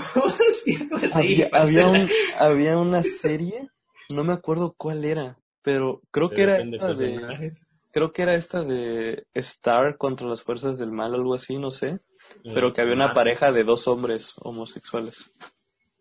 Sí, 0.52 0.76
algo 0.82 0.98
así, 0.98 1.44
había, 1.44 1.50
había, 1.54 1.88
un- 1.88 2.10
había 2.40 2.78
una 2.78 3.04
serie, 3.04 3.70
no 4.14 4.24
me 4.24 4.34
acuerdo 4.34 4.74
cuál 4.78 5.06
era, 5.06 5.38
pero 5.62 6.02
creo 6.12 6.30
que 6.30 6.44
era 6.44 6.58
esta 6.58 6.94
de, 6.94 7.52
creo 7.92 8.12
que 8.12 8.22
era 8.24 8.36
esta 8.36 8.64
de 8.64 9.26
Star 9.34 9.98
contra 9.98 10.28
las 10.28 10.42
fuerzas 10.44 10.78
del 10.78 10.92
mal, 10.92 11.14
algo 11.14 11.34
así, 11.34 11.58
no 11.58 11.72
sé, 11.72 12.00
pero 12.44 12.74
que 12.74 12.82
había 12.82 12.94
una 12.94 13.14
pareja 13.14 13.52
de 13.52 13.64
dos 13.64 13.88
hombres 13.88 14.34
homosexuales. 14.42 15.32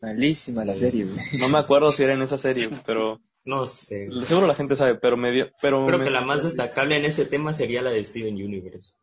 Malísima 0.03 0.65
la 0.65 0.77
serie, 0.77 1.05
güey. 1.07 1.19
No 1.39 1.49
me 1.49 1.59
acuerdo 1.59 1.91
si 1.91 2.03
era 2.03 2.15
en 2.15 2.23
esa 2.23 2.37
serie, 2.39 2.69
pero 2.87 3.21
No 3.45 3.67
sé. 3.67 4.09
seguro 4.25 4.47
la 4.47 4.55
gente 4.55 4.77
sabe, 4.77 4.95
pero 4.97 5.17
me 5.17 5.31
dio, 5.31 5.47
pero 5.61 5.85
Creo 5.87 5.99
me- 5.99 6.05
que 6.05 6.11
la 6.11 6.23
más 6.23 6.43
destacable 6.43 6.97
en 6.97 7.05
ese 7.05 7.27
tema 7.27 7.53
sería 7.55 7.83
la 7.83 7.91
de 7.91 8.05
Steven 8.05 8.35
Universe. 8.35 8.95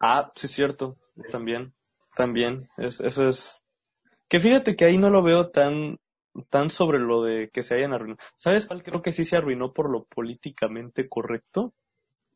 Ah, 0.00 0.30
sí 0.34 0.46
es 0.46 0.52
cierto, 0.52 0.96
también, 1.30 1.72
también, 2.16 2.68
es, 2.76 3.00
eso 3.00 3.28
es, 3.28 3.62
que 4.28 4.40
fíjate 4.40 4.76
que 4.76 4.84
ahí 4.84 4.98
no 4.98 5.10
lo 5.10 5.22
veo 5.22 5.50
tan, 5.50 5.98
tan 6.50 6.70
sobre 6.70 6.98
lo 6.98 7.22
de 7.22 7.50
que 7.50 7.62
se 7.62 7.74
hayan 7.74 7.92
arruinado. 7.92 8.18
¿Sabes 8.36 8.66
cuál 8.66 8.82
creo 8.82 9.02
que 9.02 9.12
sí 9.12 9.24
se 9.24 9.36
arruinó 9.36 9.72
por 9.72 9.90
lo 9.90 10.04
políticamente 10.04 11.08
correcto? 11.08 11.72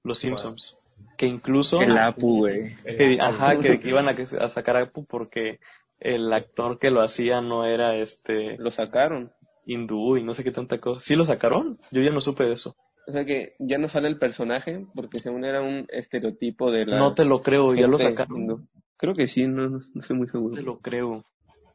Los. 0.05 0.19
Simpsons. 0.21 0.77
Que 1.17 1.27
incluso, 1.27 1.81
El 1.81 1.97
Apu, 1.97 2.39
güey. 2.39 2.75
que, 2.85 3.19
ajá, 3.21 3.57
que, 3.59 3.79
que 3.81 3.89
iban 3.89 4.09
a, 4.09 4.17
a 4.41 4.49
sacar 4.49 4.77
a 4.77 4.83
Apu 4.83 5.05
porque 5.05 5.61
el 6.01 6.33
actor 6.33 6.79
que 6.79 6.91
lo 6.91 7.03
hacía 7.03 7.41
no 7.41 7.65
era 7.67 7.97
este 7.97 8.57
Lo 8.59 8.71
sacaron. 8.71 9.33
hindú 9.65 10.17
y 10.17 10.23
no 10.23 10.35
sé 10.35 10.45
qué 10.45 10.51
tanta 10.51 10.79
cosa. 10.81 11.01
¿Sí 11.01 11.15
lo 11.15 11.25
sacaron? 11.25 11.79
Yo 11.91 12.03
ya 12.03 12.11
no 12.11 12.21
supe 12.21 12.45
de 12.45 12.55
eso. 12.55 12.77
O 13.07 13.13
sea 13.13 13.25
que 13.25 13.55
ya 13.59 13.79
no 13.79 13.89
sale 13.89 14.09
el 14.09 14.19
personaje 14.19 14.85
porque 14.95 15.19
según 15.19 15.45
era 15.45 15.63
un 15.63 15.87
estereotipo 15.89 16.71
de 16.71 16.87
la... 16.87 16.99
No 16.99 17.15
te 17.15 17.25
lo 17.25 17.43
creo, 17.43 17.75
ya 17.75 17.87
lo 17.87 17.97
sacaron. 17.99 18.37
hindú. 18.43 18.69
Creo 18.99 19.15
que 19.15 19.29
sí, 19.29 19.47
no, 19.47 19.69
no, 19.71 19.79
no 19.95 20.01
estoy 20.01 20.17
muy 20.17 20.29
seguro. 20.29 20.55
te 20.57 20.63
lo 20.63 20.79
creo. 20.81 21.25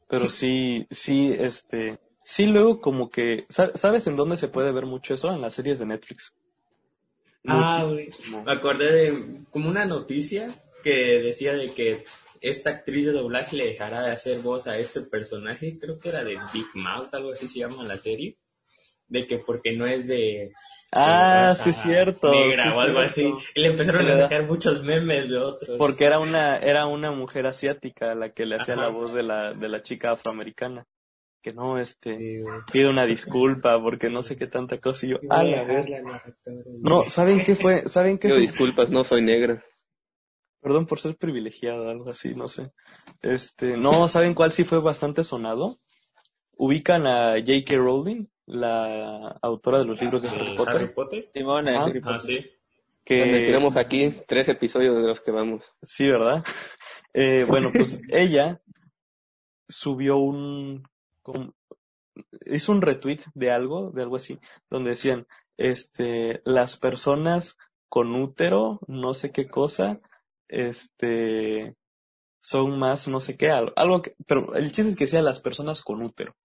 Pero 0.10 0.30
sí, 0.30 0.86
sí, 0.92 1.34
este, 1.38 2.00
sí 2.24 2.46
luego 2.46 2.80
como 2.82 3.10
que, 3.10 3.46
sa- 3.50 3.76
¿sabes 3.76 4.06
en 4.08 4.16
dónde 4.16 4.38
se 4.38 4.50
puede 4.50 4.72
ver 4.72 4.86
mucho 4.86 5.14
eso? 5.16 5.32
En 5.32 5.42
las 5.42 5.54
series 5.54 5.80
de 5.80 5.86
Netflix. 5.86 6.34
Ah, 7.46 7.86
güey. 7.90 8.10
Me 8.46 8.52
acordé 8.52 8.92
de 8.92 9.44
como 9.50 9.70
una 9.70 9.86
noticia 9.86 10.54
que 10.84 11.20
decía 11.22 11.54
de 11.56 11.74
que 11.74 12.06
esta 12.42 12.70
actriz 12.72 13.06
de 13.06 13.12
doblaje 13.14 13.56
le 13.56 13.66
dejará 13.68 14.02
de 14.04 14.12
hacer 14.12 14.40
voz 14.40 14.68
a 14.68 14.78
este 14.78 15.02
personaje, 15.02 15.78
creo 15.80 16.00
que 16.00 16.10
era 16.10 16.24
de 16.24 16.38
Big 16.54 16.68
Mouth, 16.74 17.14
algo 17.14 17.32
así 17.32 17.48
se 17.48 17.60
llama 17.60 17.84
la 17.86 17.98
serie, 17.98 18.38
de 19.08 19.26
que 19.28 19.38
porque 19.38 19.72
no 19.74 19.88
es 19.88 20.08
de 20.08 20.52
Ah, 20.96 21.56
sí 21.62 21.70
es 21.72 21.78
cierto. 21.78 22.32
negra 22.32 22.64
sí 22.72 22.78
o 22.78 22.80
algo 22.82 23.00
cierto. 23.08 23.38
así, 23.40 23.50
y 23.56 23.62
le 23.62 23.68
empezaron 23.70 24.08
a 24.08 24.16
sacar 24.18 24.44
muchos 24.44 24.84
memes 24.84 25.30
de 25.30 25.38
otros. 25.38 25.78
Porque 25.78 26.06
era 26.06 26.20
una, 26.20 26.58
era 26.58 26.86
una 26.88 27.12
mujer 27.12 27.48
asiática 27.48 28.14
la 28.16 28.30
que 28.34 28.46
le 28.46 28.58
hacía 28.58 28.76
la 28.76 28.90
voz 28.90 29.14
de 29.14 29.24
la, 29.24 29.54
de 29.54 29.70
la 29.70 29.82
chica 29.82 30.12
afroamericana. 30.12 30.86
Que 31.42 31.52
no, 31.52 31.78
este, 31.78 32.18
Sí, 32.20 32.44
pide 32.72 32.88
una 32.88 33.06
disculpa 33.06 33.82
porque 33.82 34.10
no 34.10 34.22
sé 34.24 34.38
qué 34.38 34.48
tanta 34.48 34.80
cosa 34.80 35.06
y 35.06 35.10
yo, 35.10 35.18
Voy 35.22 35.30
a 35.30 35.40
a 35.40 35.44
la 35.44 35.64
vez. 35.64 35.88
No, 36.82 37.04
¿saben 37.04 37.42
qué 37.44 37.56
fue? 37.56 37.88
¿Saben 37.90 38.18
qué? 38.18 38.30
Pido 38.30 38.36
su- 38.38 38.42
disculpas, 38.42 38.90
no 38.92 39.04
soy 39.04 39.22
negra. 39.22 39.62
Perdón 40.62 40.86
por 40.88 41.02
ser 41.02 41.18
privilegiado, 41.18 41.90
algo 41.90 42.10
así, 42.10 42.34
no 42.34 42.48
sé. 42.48 42.72
Este, 43.22 43.76
no, 43.76 44.08
¿saben 44.08 44.34
cuál 44.34 44.54
sí 44.54 44.64
fue 44.64 44.80
bastante 44.80 45.26
sonado? 45.26 45.80
Ubican 46.56 47.06
a 47.06 47.34
J.K. 47.34 47.76
Rowling, 47.76 48.28
la 48.46 49.38
autora 49.42 49.80
de 49.80 49.86
los 49.86 50.02
libros 50.02 50.22
de 50.22 50.30
Harry 50.30 50.52
¿De 50.52 50.58
Potter, 50.58 50.76
Harry 50.76 50.94
Potter? 50.94 51.32
Ah, 51.36 51.86
Harry 51.86 52.02
Ah, 52.04 52.20
sí. 52.20 52.50
que 53.06 53.42
Tenemos 53.46 53.76
aquí 53.78 54.12
tres 54.28 54.48
episodios 54.50 54.96
de 55.02 55.08
los 55.08 55.22
que 55.22 55.32
vamos. 55.32 55.64
sí, 55.82 56.08
¿verdad? 56.08 56.44
Eh, 57.14 57.46
bueno, 57.48 57.72
pues 57.74 58.02
ella 58.10 58.62
subió 59.68 60.18
un, 60.18 60.84
como- 61.22 61.54
hizo 62.46 62.72
un 62.72 62.82
retweet 62.82 63.20
de 63.34 63.52
algo, 63.52 63.92
de 63.92 64.04
algo 64.04 64.16
así, 64.18 64.40
donde 64.70 64.92
decían, 64.92 65.28
este, 65.58 66.42
las 66.46 66.78
personas 66.78 67.58
con 67.90 68.16
útero, 68.16 68.80
no 68.88 69.14
sé 69.14 69.32
qué 69.32 69.48
cosa, 69.48 70.00
este, 70.48 71.76
son 72.42 72.78
más 72.80 73.08
no 73.08 73.20
sé 73.20 73.38
qué, 73.38 73.50
algo, 73.52 73.72
algo 73.76 74.02
que, 74.02 74.16
pero 74.28 74.54
el 74.56 74.72
chiste 74.72 74.92
es 74.92 74.98
que 74.98 75.08
sea 75.08 75.22
las 75.22 75.40
personas 75.40 75.82
con 75.84 76.02
útero. 76.02 76.36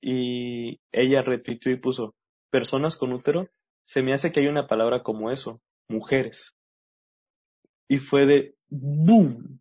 Y 0.00 0.80
ella 0.92 1.22
retuiteó 1.22 1.72
y 1.72 1.76
puso, 1.76 2.14
personas 2.50 2.96
con 2.96 3.12
útero, 3.12 3.48
se 3.84 4.02
me 4.02 4.12
hace 4.12 4.32
que 4.32 4.40
hay 4.40 4.46
una 4.46 4.66
palabra 4.66 5.02
como 5.02 5.30
eso, 5.30 5.60
mujeres. 5.88 6.54
Y 7.88 7.98
fue 7.98 8.26
de 8.26 8.54
boom, 8.68 9.60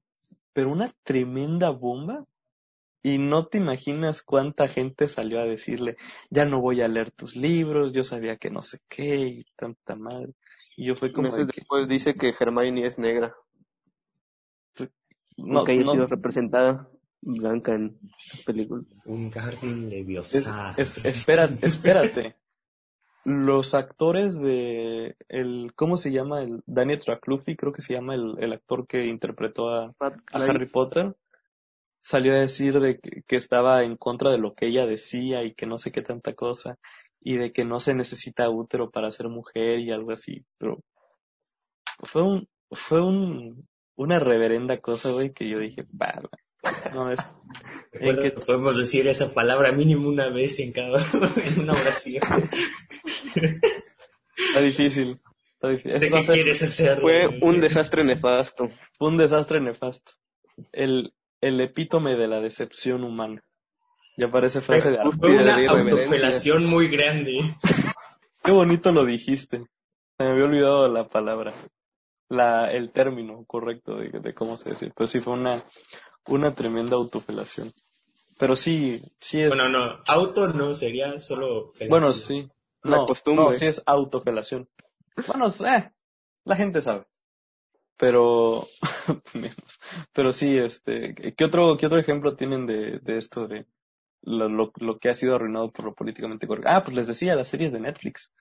pero 0.54 0.72
una 0.72 0.94
tremenda 1.04 1.70
bomba. 1.70 2.26
Y 3.04 3.20
no 3.20 3.48
te 3.48 3.58
imaginas 3.58 4.22
cuánta 4.22 4.68
gente 4.68 5.08
salió 5.08 5.40
a 5.40 5.46
decirle, 5.46 5.96
ya 6.30 6.44
no 6.44 6.60
voy 6.60 6.82
a 6.82 6.90
leer 6.90 7.12
tus 7.12 7.38
libros, 7.38 7.94
yo 7.94 8.04
sabía 8.04 8.36
que 8.36 8.50
no 8.50 8.62
sé 8.62 8.80
qué, 8.90 9.16
y 9.16 9.46
tanta 9.56 9.96
madre. 9.96 10.34
Y 10.76 10.88
yo 10.88 10.96
fue 10.96 11.14
como 11.14 11.30
Meses 11.30 11.48
que, 11.48 11.62
después 11.62 11.88
dice 11.88 12.16
que 12.16 12.34
Hermione 12.38 12.86
es 12.86 13.00
negra. 13.00 13.34
no, 15.38 15.60
Nunca 15.60 15.72
haya 15.72 15.84
no, 15.84 15.92
sido 15.94 16.08
representada 16.08 16.90
blanca 17.22 17.74
en 17.74 17.98
películas. 18.46 18.86
Un 19.06 19.30
Garden 19.30 19.84
Es- 19.86 19.90
Leviosa. 19.90 20.74
es- 20.78 21.04
espérate, 21.06 21.66
espérate. 21.66 22.36
Los 23.26 23.74
actores 23.74 24.40
de 24.40 25.18
el, 25.28 25.74
¿cómo 25.76 25.98
se 25.98 26.12
llama? 26.12 26.42
El 26.44 26.62
Daniel 26.66 27.02
Radcliffe, 27.06 27.58
creo 27.58 27.74
que 27.74 27.82
se 27.82 27.94
llama 27.94 28.16
el, 28.16 28.36
el 28.40 28.54
actor 28.54 28.88
que 28.88 29.06
interpretó 29.06 29.70
a, 29.70 29.94
a 30.32 30.40
Harry 30.50 30.68
Potter, 30.68 31.14
salió 32.02 32.32
a 32.34 32.38
decir 32.38 32.80
de 32.80 33.00
que, 33.00 33.24
que 33.28 33.36
estaba 33.36 33.84
en 33.84 33.98
contra 33.98 34.32
de 34.32 34.38
lo 34.38 34.54
que 34.54 34.68
ella 34.68 34.86
decía 34.86 35.44
y 35.44 35.54
que 35.56 35.66
no 35.66 35.78
sé 35.78 35.92
qué 35.92 36.02
tanta 36.02 36.34
cosa 36.36 36.78
y 37.20 37.36
de 37.36 37.52
que 37.52 37.66
no 37.66 37.82
se 37.82 37.94
necesita 37.96 38.50
útero 38.50 38.92
para 38.92 39.12
ser 39.12 39.28
mujer 39.28 39.80
y 39.80 39.92
algo 39.92 40.12
así, 40.14 40.46
pero 40.58 40.80
fue 42.04 42.22
un, 42.24 42.48
fue 42.72 43.02
un, 43.02 43.68
una 43.98 44.20
reverenda 44.20 44.78
cosa, 44.78 45.12
güey, 45.12 45.34
que 45.34 45.50
yo 45.50 45.60
dije, 45.60 45.84
"Bah, 45.92 46.22
no 46.94 47.12
es, 47.12 47.20
Recuerda 47.92 48.24
que- 48.24 48.34
que 48.34 48.46
podemos 48.46 48.78
decir 48.78 49.08
esa 49.08 49.34
palabra 49.34 49.72
mínimo 49.72 50.08
una 50.10 50.30
vez 50.30 50.60
en 50.60 50.72
cada 50.74 51.00
en 51.46 51.60
una 51.62 51.74
oración. 51.74 52.24
está 54.38 54.62
difícil, 54.62 55.20
está 55.54 55.70
difícil. 55.70 56.00
sé 56.00 56.10
ser- 56.24 56.34
quieres 56.36 56.64
hacer. 56.64 57.00
Fue 57.02 57.28
un 57.42 57.60
desastre 57.62 58.04
nefasto. 58.04 58.70
Fue 58.98 59.08
un 59.10 59.18
desastre 59.18 59.60
nefasto. 59.62 60.12
El, 60.72 61.14
el 61.42 61.62
epítome 61.62 62.16
de 62.16 62.28
la 62.28 62.40
decepción 62.42 63.04
humana. 63.04 63.44
Ya 64.18 64.30
parece 64.32 64.62
frase 64.62 64.90
de 64.92 64.98
Fue 65.20 65.36
una 65.38 65.58
de 65.58 65.68
autofelación 65.68 66.66
muy 66.66 66.88
grande. 66.90 67.40
Qué 68.44 68.52
bonito 68.52 68.92
lo 68.92 69.06
dijiste. 69.06 69.60
Se 70.18 70.24
me 70.24 70.32
había 70.32 70.46
olvidado 70.46 70.88
la 70.88 71.08
palabra. 71.08 71.54
La, 72.30 72.72
el 72.72 72.92
término 72.92 73.46
correcto 73.46 73.96
de, 73.98 74.10
de 74.20 74.34
cómo 74.34 74.58
se 74.58 74.72
dice. 74.72 74.92
Pero 74.96 75.08
sí 75.08 75.22
fue 75.22 75.34
una, 75.34 75.64
una 76.28 76.54
tremenda 76.54 76.96
autofelación. 76.96 77.74
Pero 78.38 78.56
sí, 78.56 79.02
sí 79.20 79.42
es. 79.42 79.50
Bueno, 79.50 79.70
no, 79.70 80.00
auto 80.08 80.48
no, 80.54 80.76
sería 80.76 81.20
solo 81.22 81.72
felación. 81.74 81.90
bueno, 81.90 82.14
sí. 82.14 82.48
La 82.84 82.98
No, 82.98 83.06
costumbre. 83.06 83.46
no, 83.46 83.54
sí 83.54 83.66
es 83.66 83.82
autofelación. 83.86 84.70
Bueno, 85.28 85.48
eh, 85.68 85.92
la 86.46 86.56
gente 86.56 86.82
sabe. 86.82 87.06
Pero, 87.98 88.68
menos. 89.34 89.80
pero 90.14 90.32
sí, 90.32 90.58
este, 90.58 91.16
¿qué 91.36 91.44
otro, 91.46 91.76
qué 91.78 91.88
otro 91.88 92.00
ejemplo 92.00 92.36
tienen 92.36 92.68
de, 92.68 93.00
de 93.00 93.18
esto 93.18 93.48
de 93.48 93.66
lo, 94.22 94.48
lo, 94.50 94.72
lo 94.78 95.00
que 95.00 95.10
ha 95.10 95.14
sido 95.16 95.36
arruinado 95.36 95.72
por 95.72 95.86
lo 95.86 95.96
políticamente 95.96 96.46
correcto? 96.48 96.70
Ah, 96.72 96.84
pues 96.84 96.96
les 96.96 97.08
decía, 97.08 97.36
las 97.36 97.48
series 97.48 97.72
de 97.72 97.80
Netflix. 97.80 98.32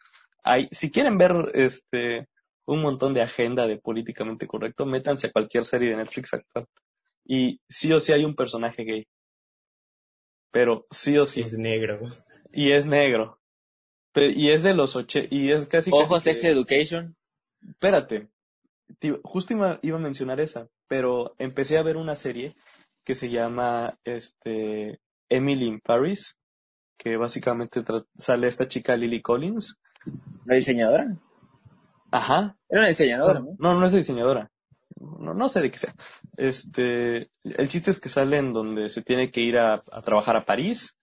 Hay, 0.45 0.69
si 0.73 0.91
quieren 0.91 1.17
ver, 1.17 1.33
este, 1.55 2.29
un 2.67 2.83
montón 2.83 3.15
de 3.15 3.23
agenda 3.23 3.67
de 3.67 3.79
políticamente 3.79 4.47
correcto, 4.47 4.85
métanse 4.85 5.29
a 5.29 5.33
cualquier 5.33 5.65
serie 5.65 5.91
de 5.91 5.97
Netflix 5.97 6.35
actual. 6.35 6.67
Y 7.29 7.61
sí 7.69 7.93
o 7.93 8.01
sí 8.01 8.13
hay 8.13 8.25
un 8.25 8.35
personaje 8.37 8.85
gay. 8.85 9.07
Pero 10.53 10.83
sí 10.91 11.19
o 11.19 11.27
sí. 11.27 11.41
Es 11.43 11.59
negro. 11.59 12.01
Y 12.53 12.73
es 12.73 12.87
negro. 12.87 13.39
Pero- 14.13 14.33
y 14.33 14.51
es 14.51 14.63
de 14.63 14.75
los 14.75 14.97
oche, 14.97 15.27
y 15.31 15.51
es 15.51 15.67
casi... 15.67 15.91
Ojo, 15.93 16.15
casi 16.15 16.25
Sex 16.31 16.43
que- 16.43 16.49
Education. 16.49 17.17
Espérate. 17.69 18.29
Te- 18.99 19.21
Justo 19.25 19.53
iba, 19.55 19.79
iba 19.83 19.99
a 19.99 20.01
mencionar 20.01 20.41
esa, 20.41 20.69
pero 20.89 21.35
empecé 21.39 21.77
a 21.77 21.83
ver 21.83 21.97
una 21.97 22.15
serie 22.15 22.55
que 23.05 23.15
se 23.15 23.29
llama 23.29 23.99
este 24.05 25.01
Emily 25.29 25.67
in 25.67 25.81
Paris, 25.81 26.37
que 26.99 27.17
básicamente 27.17 27.81
sale 28.17 28.47
esta 28.47 28.69
chica 28.69 28.97
Lily 28.97 29.21
Collins. 29.21 29.79
¿La 30.45 30.55
diseñadora? 30.55 31.07
Ajá. 32.13 32.57
Era 32.69 32.81
una 32.83 32.89
diseñadora, 32.89 33.41
¿no? 33.41 33.57
No, 33.59 33.79
no 33.79 33.87
es 33.87 33.93
diseñadora. 33.93 34.51
No, 34.97 35.35
no 35.35 35.49
sé 35.49 35.61
de 35.61 35.71
qué 35.71 35.79
sea. 35.79 35.95
Este, 36.37 37.31
el 37.45 37.69
chiste 37.69 37.91
es 37.91 38.01
que 38.01 38.09
sale 38.09 38.39
en 38.39 38.53
donde 38.53 38.89
se 38.89 39.03
tiene 39.03 39.31
que 39.31 39.41
ir 39.41 39.59
a, 39.59 39.83
a 39.91 40.03
trabajar 40.03 40.37
a 40.37 40.45
París 40.45 40.97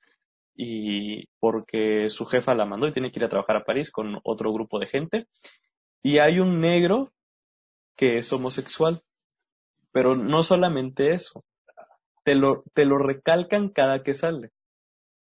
y 0.55 1.25
porque 1.39 2.09
su 2.09 2.25
jefa 2.25 2.55
la 2.55 2.65
mandó 2.65 2.87
y 2.87 2.91
tiene 2.91 3.11
que 3.11 3.19
ir 3.19 3.25
a 3.25 3.29
trabajar 3.29 3.57
a 3.57 3.63
París 3.63 3.91
con 3.91 4.19
otro 4.23 4.51
grupo 4.51 4.79
de 4.79 4.87
gente. 4.87 5.27
Y 6.01 6.19
hay 6.19 6.39
un 6.39 6.59
negro 6.59 7.11
que 7.95 8.17
es 8.17 8.31
homosexual. 8.33 9.01
Pero 9.91 10.15
no 10.15 10.43
solamente 10.43 11.13
eso. 11.13 11.43
Te 12.23 12.35
lo, 12.35 12.63
te 12.73 12.85
lo 12.85 12.97
recalcan 12.97 13.69
cada 13.69 14.01
que 14.03 14.13
sale. 14.13 14.51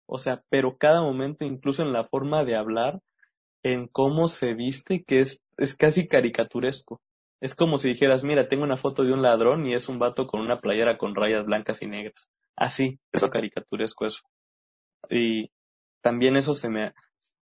O 0.05 0.17
sea, 0.17 0.43
pero 0.49 0.77
cada 0.77 1.01
momento, 1.01 1.45
incluso 1.45 1.83
en 1.83 1.93
la 1.93 2.05
forma 2.05 2.43
de 2.43 2.55
hablar, 2.55 3.01
en 3.63 3.87
cómo 3.87 4.27
se 4.27 4.53
viste, 4.53 5.03
que 5.05 5.21
es, 5.21 5.41
es 5.57 5.75
casi 5.75 6.07
caricaturesco. 6.07 7.01
Es 7.41 7.55
como 7.55 7.79
si 7.79 7.89
dijeras, 7.89 8.23
mira, 8.23 8.47
tengo 8.47 8.63
una 8.63 8.77
foto 8.77 9.03
de 9.03 9.11
un 9.11 9.23
ladrón 9.23 9.65
y 9.65 9.73
es 9.73 9.89
un 9.89 9.97
vato 9.97 10.27
con 10.27 10.41
una 10.41 10.59
playera 10.59 10.99
con 10.99 11.15
rayas 11.15 11.43
blancas 11.43 11.81
y 11.81 11.87
negras. 11.87 12.29
Así, 12.55 12.99
eso 13.11 13.31
caricaturesco 13.31 14.05
eso. 14.05 14.21
Y 15.09 15.51
también 16.01 16.35
eso 16.35 16.53
se 16.53 16.69
me, 16.69 16.93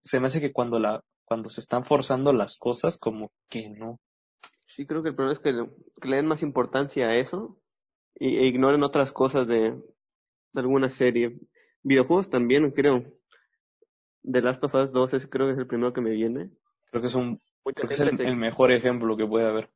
se 0.03 0.19
me 0.19 0.27
hace 0.27 0.41
que 0.41 0.53
cuando 0.53 0.79
la, 0.79 1.05
cuando 1.27 1.51
se 1.51 1.61
están 1.61 1.85
forzando 1.85 2.33
las 2.33 2.57
cosas, 2.57 2.99
como 2.99 3.33
que 3.51 3.69
no. 3.69 4.01
Sí, 4.65 4.87
creo 4.87 5.03
que 5.03 5.11
el 5.11 5.15
problema 5.15 5.35
es 5.35 5.41
que 5.41 5.53
le, 5.53 5.69
que 6.01 6.09
le 6.09 6.17
den 6.17 6.27
más 6.27 6.43
importancia 6.43 7.09
a 7.09 7.17
eso 7.17 7.59
y, 8.15 8.39
e 8.39 8.47
ignoren 8.47 8.83
otras 8.83 9.13
cosas 9.13 9.47
de, 9.47 9.73
de 9.73 10.61
alguna 10.61 10.91
serie. 10.91 11.39
Videojuegos 11.83 12.31
también, 12.31 12.71
creo. 12.71 13.05
The 14.23 14.41
Last 14.41 14.65
of 14.65 14.75
Us 14.75 14.93
2 14.93 15.15
es, 15.15 15.27
creo 15.27 15.49
que 15.49 15.53
es 15.53 15.59
el 15.59 15.67
primero 15.67 15.93
que 15.93 16.01
me 16.01 16.13
viene. 16.13 16.51
Creo 16.91 17.03
que 17.03 17.09
es 17.09 17.15
un, 17.15 17.43
creo 17.75 17.89
que 17.89 17.95
es 17.95 18.01
el, 18.01 18.19
el 18.19 18.37
mejor 18.37 18.73
ejemplo 18.73 19.19
que 19.19 19.27
puede 19.27 19.47
haber. 19.47 19.71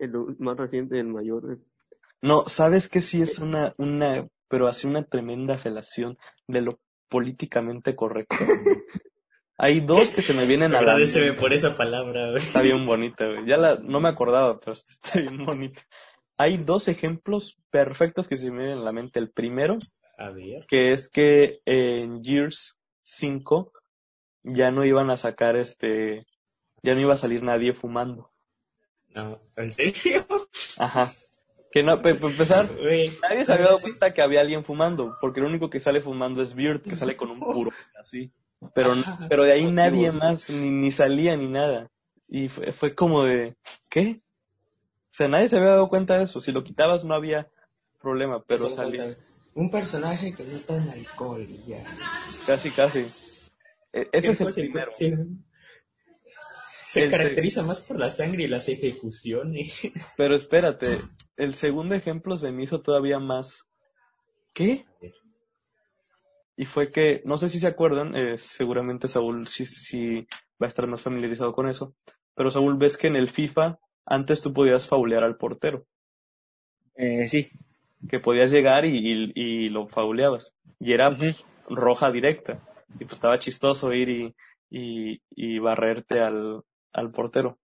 El 0.00 0.12
más 0.38 0.56
reciente, 0.56 0.98
el 0.98 1.08
mayor. 1.08 1.58
No, 2.22 2.44
¿sabes 2.46 2.88
que 2.88 3.00
sí 3.00 3.22
es 3.22 3.38
una, 3.38 3.74
una, 3.78 4.26
pero 4.48 4.66
así 4.66 4.86
una 4.86 5.04
tremenda 5.04 5.56
relación 5.56 6.18
de 6.48 6.60
lo 6.62 6.80
políticamente 7.08 7.94
correcto? 7.96 8.36
Hay 9.62 9.80
dos 9.80 10.08
que 10.10 10.22
se 10.22 10.32
me 10.32 10.46
vienen 10.46 10.70
a 10.70 10.74
la 10.74 10.78
Agradeceme 10.78 11.26
mente. 11.26 11.40
por 11.40 11.52
esa 11.52 11.76
palabra, 11.76 12.30
güey. 12.30 12.42
Está 12.42 12.62
bien 12.62 12.86
bonita, 12.86 13.26
güey. 13.30 13.46
Ya 13.46 13.58
la, 13.58 13.74
no 13.78 14.00
me 14.00 14.08
acordaba, 14.08 14.58
pero 14.58 14.72
está 14.72 15.20
bien 15.20 15.44
bonita. 15.44 15.82
Hay 16.38 16.56
dos 16.56 16.88
ejemplos 16.88 17.58
perfectos 17.70 18.26
que 18.26 18.38
se 18.38 18.50
me 18.50 18.58
vienen 18.64 18.78
a 18.78 18.82
la 18.84 18.92
mente. 18.92 19.18
El 19.18 19.30
primero, 19.30 19.76
A 20.16 20.30
ver. 20.30 20.64
que 20.66 20.92
es 20.92 21.10
que 21.10 21.58
en 21.66 22.24
Gears 22.24 22.78
5 23.02 23.70
ya 24.44 24.70
no 24.70 24.86
iban 24.86 25.10
a 25.10 25.18
sacar 25.18 25.56
este, 25.56 26.24
ya 26.82 26.94
no 26.94 27.00
iba 27.02 27.12
a 27.12 27.18
salir 27.18 27.42
nadie 27.42 27.74
fumando. 27.74 28.30
No, 29.14 29.38
¿en 29.56 29.72
serio? 29.72 30.24
Ajá. 30.78 31.10
Que 31.72 31.82
no, 31.82 32.02
para 32.02 32.16
empezar, 32.16 32.68
nadie 33.22 33.44
se 33.44 33.52
había 33.52 33.66
dado 33.66 33.78
cuenta 33.78 34.12
que 34.12 34.22
había 34.22 34.40
alguien 34.40 34.64
fumando, 34.64 35.16
porque 35.20 35.40
lo 35.40 35.46
único 35.46 35.70
que 35.70 35.78
sale 35.80 36.00
fumando 36.00 36.42
es 36.42 36.54
Beard, 36.54 36.82
que 36.82 36.96
sale 36.96 37.16
con 37.16 37.30
un 37.30 37.38
puro, 37.38 37.70
así. 37.98 38.32
Pero, 38.74 38.94
pero 39.28 39.44
de 39.44 39.52
ahí 39.52 39.70
nadie 39.70 40.10
más, 40.12 40.50
ni, 40.50 40.70
ni 40.70 40.90
salía 40.92 41.36
ni 41.36 41.46
nada. 41.46 41.90
Y 42.28 42.48
fue, 42.48 42.72
fue 42.72 42.94
como 42.94 43.24
de, 43.24 43.56
¿qué? 43.88 44.20
O 44.22 45.12
sea, 45.12 45.28
nadie 45.28 45.48
se 45.48 45.56
había 45.56 45.70
dado 45.70 45.88
cuenta 45.88 46.18
de 46.18 46.24
eso. 46.24 46.40
Si 46.40 46.52
lo 46.52 46.62
quitabas 46.62 47.04
no 47.04 47.14
había 47.14 47.48
problema, 48.00 48.42
pero 48.44 48.64
Solo 48.68 48.76
salía 48.76 49.16
Un 49.54 49.70
personaje 49.70 50.34
que 50.34 50.44
no 50.44 50.60
toma 50.60 50.92
alcohol 50.92 51.46
ya. 51.66 51.84
casi, 52.46 52.70
casi. 52.70 53.06
E- 53.92 54.08
Ese 54.12 54.32
es 54.32 54.40
el 54.40 54.52
Sí, 54.52 54.60
primero. 54.62 54.90
Se 56.92 57.04
El- 57.04 57.10
caracteriza 57.10 57.62
más 57.62 57.82
por 57.82 57.98
la 57.98 58.10
sangre 58.10 58.44
y 58.44 58.48
las 58.48 58.68
ejecuciones. 58.68 59.78
Pero 60.16 60.34
espérate, 60.34 60.98
el 61.36 61.54
segundo 61.54 61.94
ejemplo 61.94 62.36
se 62.36 62.50
me 62.50 62.64
hizo 62.64 62.80
todavía 62.80 63.18
más. 63.20 63.62
¿Qué? 64.52 64.84
Y 66.56 66.64
fue 66.66 66.90
que, 66.90 67.22
no 67.24 67.38
sé 67.38 67.48
si 67.48 67.58
se 67.58 67.68
acuerdan, 67.68 68.14
eh, 68.16 68.36
seguramente 68.38 69.08
Saúl 69.08 69.46
sí, 69.46 69.64
sí 69.64 70.26
va 70.60 70.66
a 70.66 70.68
estar 70.68 70.86
más 70.86 71.00
familiarizado 71.00 71.52
con 71.54 71.68
eso, 71.68 71.94
pero 72.34 72.50
Saúl, 72.50 72.76
ves 72.76 72.96
que 72.98 73.06
en 73.06 73.16
el 73.16 73.30
FIFA 73.30 73.78
antes 74.04 74.42
tú 74.42 74.52
podías 74.52 74.86
faulear 74.86 75.22
al 75.24 75.36
portero, 75.36 75.86
Eh, 76.96 77.26
sí. 77.28 77.48
que 78.08 78.18
podías 78.18 78.50
llegar 78.50 78.84
y, 78.84 78.98
y- 78.98 79.32
y 79.34 79.68
lo 79.70 79.86
fauleabas, 79.88 80.54
y 80.78 80.92
era 80.92 81.10
pues, 81.14 81.42
roja 81.68 82.10
directa, 82.10 82.60
y 82.98 83.04
pues 83.04 83.12
estaba 83.12 83.38
chistoso 83.38 83.94
ir 83.94 84.08
y, 84.10 84.34
y, 84.70 85.22
y 85.30 85.58
barrerte 85.60 86.20
al, 86.20 86.62
al 86.92 87.10
portero. 87.10 87.58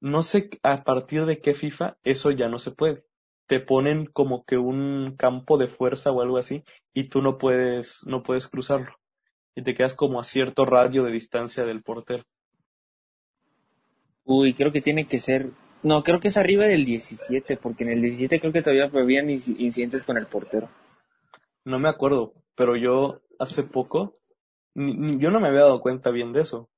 No 0.00 0.22
sé 0.22 0.50
a 0.62 0.82
partir 0.84 1.26
de 1.26 1.40
qué 1.40 1.54
FIFA 1.54 1.96
eso 2.02 2.30
ya 2.30 2.48
no 2.48 2.58
se 2.58 2.70
puede. 2.72 3.04
Te 3.46 3.60
ponen 3.60 4.06
como 4.06 4.44
que 4.44 4.56
un 4.58 5.14
campo 5.16 5.58
de 5.58 5.68
fuerza 5.68 6.10
o 6.12 6.22
algo 6.22 6.38
así 6.38 6.64
y 6.92 7.08
tú 7.08 7.22
no 7.22 7.36
puedes, 7.38 8.00
no 8.06 8.22
puedes 8.22 8.48
cruzarlo. 8.48 8.94
Y 9.56 9.62
te 9.64 9.74
quedas 9.74 9.94
como 9.94 10.20
a 10.20 10.24
cierto 10.24 10.64
radio 10.64 11.04
de 11.04 11.12
distancia 11.12 11.64
del 11.64 11.82
portero. 11.82 12.24
Uy, 14.24 14.54
creo 14.54 14.72
que 14.72 14.80
tiene 14.80 15.06
que 15.06 15.20
ser. 15.20 15.50
No, 15.82 16.02
creo 16.02 16.20
que 16.20 16.28
es 16.28 16.36
arriba 16.38 16.64
del 16.64 16.84
17, 16.86 17.56
porque 17.58 17.84
en 17.84 17.90
el 17.90 18.00
17 18.00 18.40
creo 18.40 18.52
que 18.52 18.62
todavía 18.62 18.84
habían 18.86 19.28
inci- 19.28 19.56
incidentes 19.58 20.04
con 20.04 20.16
el 20.16 20.26
portero. 20.26 20.70
No 21.64 21.78
me 21.78 21.88
acuerdo, 21.88 22.34
pero 22.54 22.76
yo 22.76 23.22
hace 23.38 23.62
poco, 23.62 24.18
yo 24.74 25.30
no 25.30 25.40
me 25.40 25.48
había 25.48 25.60
dado 25.62 25.80
cuenta 25.80 26.10
bien 26.10 26.32
de 26.32 26.42
eso. 26.42 26.68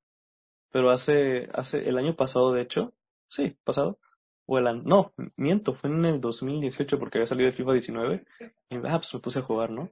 Pero 0.73 0.91
hace, 0.91 1.49
hace, 1.55 1.89
el 1.89 1.99
año 1.99 2.17
pasado, 2.17 2.53
de 2.53 2.63
hecho, 2.63 2.95
sí, 3.29 3.57
pasado, 3.65 3.99
o 4.47 4.59
el, 4.59 4.67
an- 4.67 4.85
no, 4.85 5.13
miento, 5.37 5.75
fue 5.75 5.91
en 5.91 6.05
el 6.05 6.21
2018 6.21 6.99
porque 6.99 7.19
había 7.19 7.27
salido 7.27 7.51
de 7.51 7.57
FIFA 7.57 7.73
19 7.75 8.25
y 8.71 8.77
ah, 8.79 8.99
pues 8.99 9.15
me 9.15 9.21
puse 9.21 9.39
a 9.41 9.43
jugar, 9.43 9.71
¿no? 9.71 9.91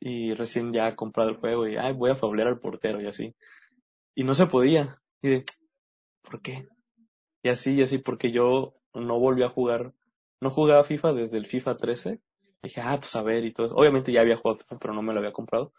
Y 0.00 0.34
recién 0.34 0.72
ya 0.72 0.94
comprado 0.96 1.30
el 1.30 1.36
juego 1.36 1.66
y, 1.66 1.76
ay, 1.76 1.92
voy 1.94 2.10
a 2.10 2.16
faulear 2.16 2.48
al 2.48 2.60
portero 2.60 3.00
y 3.00 3.06
así. 3.06 3.34
Y 4.14 4.24
no 4.24 4.34
se 4.34 4.46
podía. 4.46 5.00
Y 5.22 5.28
de, 5.30 5.44
¿por 6.22 6.42
qué? 6.42 6.68
Y 7.42 7.48
así, 7.48 7.74
y 7.76 7.82
así, 7.82 7.98
porque 7.98 8.32
yo 8.32 8.74
no 8.94 9.18
volví 9.20 9.42
a 9.42 9.48
jugar, 9.48 9.92
no 10.40 10.50
jugaba 10.50 10.84
FIFA 10.84 11.12
desde 11.14 11.38
el 11.38 11.46
FIFA 11.46 11.76
13. 11.76 12.20
Dije, 12.62 12.80
ah, 12.80 12.98
pues 12.98 13.14
a 13.16 13.22
ver, 13.22 13.44
y 13.44 13.52
todo. 13.52 13.74
Obviamente 13.76 14.12
ya 14.12 14.20
había 14.22 14.36
jugado, 14.36 14.60
pero 14.80 14.94
no 14.94 15.02
me 15.02 15.12
lo 15.14 15.20
había 15.20 15.32
comprado. 15.32 15.72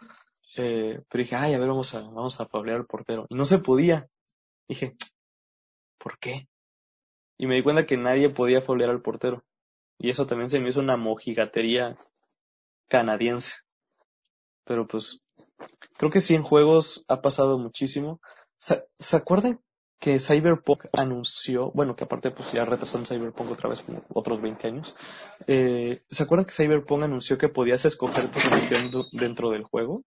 Eh, 0.57 1.01
pero 1.09 1.23
dije, 1.23 1.35
ay, 1.35 1.53
a 1.53 1.59
ver, 1.59 1.67
vamos 1.69 1.93
a, 1.95 2.01
vamos 2.01 2.39
a 2.39 2.47
faulear 2.47 2.77
al 2.77 2.85
portero. 2.85 3.25
Y 3.29 3.35
no 3.35 3.45
se 3.45 3.59
podía. 3.59 4.07
Dije, 4.67 4.95
¿por 5.97 6.19
qué? 6.19 6.47
Y 7.37 7.47
me 7.47 7.55
di 7.55 7.63
cuenta 7.63 7.85
que 7.85 7.97
nadie 7.97 8.29
podía 8.29 8.61
faulear 8.61 8.89
al 8.89 9.01
portero. 9.01 9.43
Y 9.99 10.09
eso 10.09 10.25
también 10.25 10.49
se 10.49 10.59
me 10.59 10.69
hizo 10.69 10.79
una 10.79 10.97
mojigatería 10.97 11.95
canadiense. 12.87 13.53
Pero 14.65 14.87
pues, 14.87 15.21
creo 15.97 16.11
que 16.11 16.21
sí 16.21 16.35
en 16.35 16.43
juegos 16.43 17.05
ha 17.07 17.21
pasado 17.21 17.57
muchísimo. 17.57 18.19
¿Se, 18.59 18.85
¿se 18.99 19.15
acuerdan 19.15 19.61
que 19.99 20.19
Cyberpunk 20.19 20.85
anunció, 20.93 21.71
bueno, 21.71 21.95
que 21.95 22.03
aparte 22.03 22.31
pues 22.31 22.51
ya 22.51 22.65
retrasaron 22.65 23.07
Cyberpunk 23.07 23.51
otra 23.51 23.69
vez 23.69 23.83
otros 24.09 24.41
20 24.41 24.67
años, 24.67 24.95
eh, 25.47 26.01
¿se 26.09 26.23
acuerdan 26.23 26.45
que 26.45 26.53
Cyberpunk 26.53 27.03
anunció 27.03 27.37
que 27.37 27.49
podías 27.49 27.83
escoger 27.85 28.29
tu 28.29 29.05
dentro 29.11 29.49
del 29.49 29.63
juego? 29.63 30.03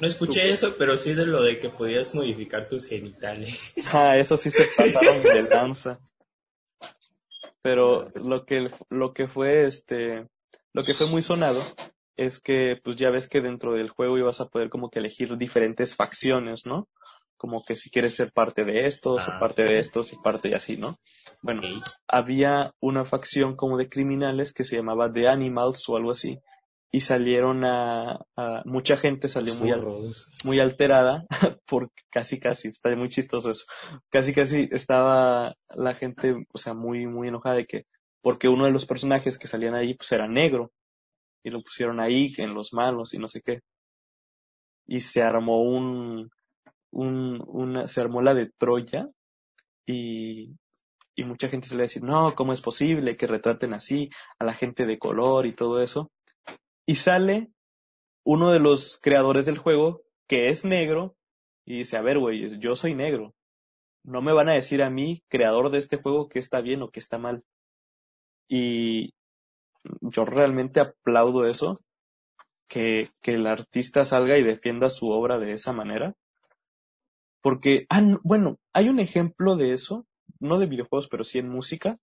No 0.00 0.06
escuché 0.06 0.50
eso, 0.50 0.74
pero 0.76 0.96
sí 0.96 1.14
de 1.14 1.26
lo 1.26 1.42
de 1.42 1.58
que 1.58 1.70
podías 1.70 2.14
modificar 2.14 2.68
tus 2.68 2.86
genitales. 2.86 3.72
Ah, 3.94 4.16
eso 4.16 4.36
sí 4.36 4.50
se 4.50 4.64
pasaron 4.76 5.22
de 5.22 5.42
lanza. 5.44 6.00
Pero 7.62 8.10
lo 8.14 8.44
que, 8.44 8.68
lo 8.90 9.12
que 9.14 9.26
fue 9.28 9.64
este, 9.66 10.26
lo 10.72 10.82
que 10.82 10.94
fue 10.94 11.06
muy 11.06 11.22
sonado 11.22 11.62
es 12.16 12.38
que, 12.38 12.78
pues 12.82 12.96
ya 12.96 13.10
ves 13.10 13.28
que 13.28 13.40
dentro 13.40 13.72
del 13.74 13.88
juego 13.90 14.18
ibas 14.18 14.40
a 14.40 14.48
poder 14.48 14.68
como 14.68 14.90
que 14.90 14.98
elegir 14.98 15.36
diferentes 15.36 15.96
facciones, 15.96 16.66
¿no? 16.66 16.88
Como 17.36 17.64
que 17.64 17.74
si 17.74 17.90
quieres 17.90 18.14
ser 18.14 18.32
parte 18.32 18.64
de 18.64 18.86
estos, 18.86 19.22
Ah. 19.28 19.36
o 19.36 19.40
parte 19.40 19.64
de 19.64 19.78
estos, 19.78 20.12
y 20.12 20.16
parte 20.22 20.50
y 20.50 20.54
así, 20.54 20.76
¿no? 20.76 20.98
Bueno, 21.42 21.62
había 22.06 22.72
una 22.80 23.04
facción 23.04 23.56
como 23.56 23.76
de 23.78 23.88
criminales 23.88 24.52
que 24.52 24.64
se 24.64 24.76
llamaba 24.76 25.12
The 25.12 25.28
Animals 25.28 25.88
o 25.88 25.96
algo 25.96 26.10
así, 26.12 26.38
y 26.96 27.00
salieron 27.00 27.64
a, 27.64 28.20
a 28.36 28.62
mucha 28.66 28.96
gente 28.96 29.28
salió 29.28 29.54
muy, 29.56 29.72
al- 29.72 29.88
muy 30.44 30.60
alterada, 30.60 31.26
porque 31.66 32.02
casi 32.10 32.38
casi, 32.40 32.68
está 32.68 32.94
muy 32.96 33.08
chistoso 33.08 33.50
eso, 33.50 33.64
casi 34.10 34.32
casi 34.34 34.68
estaba 34.70 35.54
la 35.76 35.94
gente, 35.94 36.36
o 36.52 36.58
sea, 36.58 36.74
muy, 36.74 37.06
muy 37.06 37.28
enojada 37.28 37.56
de 37.56 37.66
que, 37.66 37.84
porque 38.22 38.48
uno 38.48 38.66
de 38.66 38.72
los 38.72 38.86
personajes 38.86 39.38
que 39.38 39.48
salían 39.48 39.74
ahí 39.74 39.94
pues 39.94 40.12
era 40.12 40.28
negro 40.28 40.72
y 41.44 41.50
lo 41.50 41.60
pusieron 41.62 42.00
ahí 42.00 42.32
en 42.38 42.54
los 42.54 42.72
malos 42.72 43.14
y 43.14 43.18
no 43.18 43.28
sé 43.28 43.40
qué. 43.42 43.60
Y 44.86 45.00
se 45.00 45.22
armó 45.22 45.62
un, 45.62 46.30
un 46.92 47.42
una, 47.46 47.86
se 47.88 48.00
armó 48.02 48.22
la 48.22 48.34
de 48.34 48.50
Troya 48.58 49.06
y, 49.86 50.54
y 51.16 51.24
mucha 51.24 51.48
gente 51.50 51.68
se 51.68 51.74
le 51.74 51.80
va 51.80 51.84
a 51.84 51.90
decir, 51.90 52.02
no, 52.04 52.34
¿cómo 52.36 52.52
es 52.54 52.62
posible 52.62 53.16
que 53.16 53.26
retraten 53.28 53.74
así 53.74 54.10
a 54.38 54.44
la 54.46 54.54
gente 54.54 54.86
de 54.86 54.98
color 54.98 55.46
y 55.46 55.54
todo 55.54 55.82
eso? 55.82 56.10
Y 56.86 56.96
sale 56.96 57.50
uno 58.24 58.50
de 58.50 58.60
los 58.60 58.98
creadores 59.00 59.46
del 59.46 59.58
juego 59.58 60.02
que 60.26 60.48
es 60.48 60.64
negro 60.64 61.16
y 61.64 61.78
dice, 61.78 61.96
a 61.96 62.02
ver, 62.02 62.18
güey, 62.18 62.58
yo 62.58 62.74
soy 62.76 62.94
negro. 62.94 63.34
No 64.02 64.20
me 64.20 64.32
van 64.32 64.48
a 64.50 64.54
decir 64.54 64.82
a 64.82 64.90
mí, 64.90 65.22
creador 65.28 65.70
de 65.70 65.78
este 65.78 65.96
juego, 65.96 66.28
que 66.28 66.38
está 66.38 66.60
bien 66.60 66.82
o 66.82 66.90
que 66.90 67.00
está 67.00 67.18
mal. 67.18 67.42
Y 68.48 69.14
yo 70.02 70.24
realmente 70.24 70.80
aplaudo 70.80 71.46
eso, 71.46 71.78
que, 72.68 73.10
que 73.22 73.34
el 73.34 73.46
artista 73.46 74.04
salga 74.04 74.36
y 74.36 74.42
defienda 74.42 74.90
su 74.90 75.08
obra 75.08 75.38
de 75.38 75.52
esa 75.52 75.72
manera. 75.72 76.14
Porque, 77.42 77.86
ah, 77.88 78.02
bueno, 78.22 78.58
hay 78.72 78.88
un 78.88 79.00
ejemplo 79.00 79.56
de 79.56 79.72
eso, 79.72 80.06
no 80.40 80.58
de 80.58 80.66
videojuegos, 80.66 81.08
pero 81.08 81.24
sí 81.24 81.38
en 81.38 81.48
música. 81.48 81.98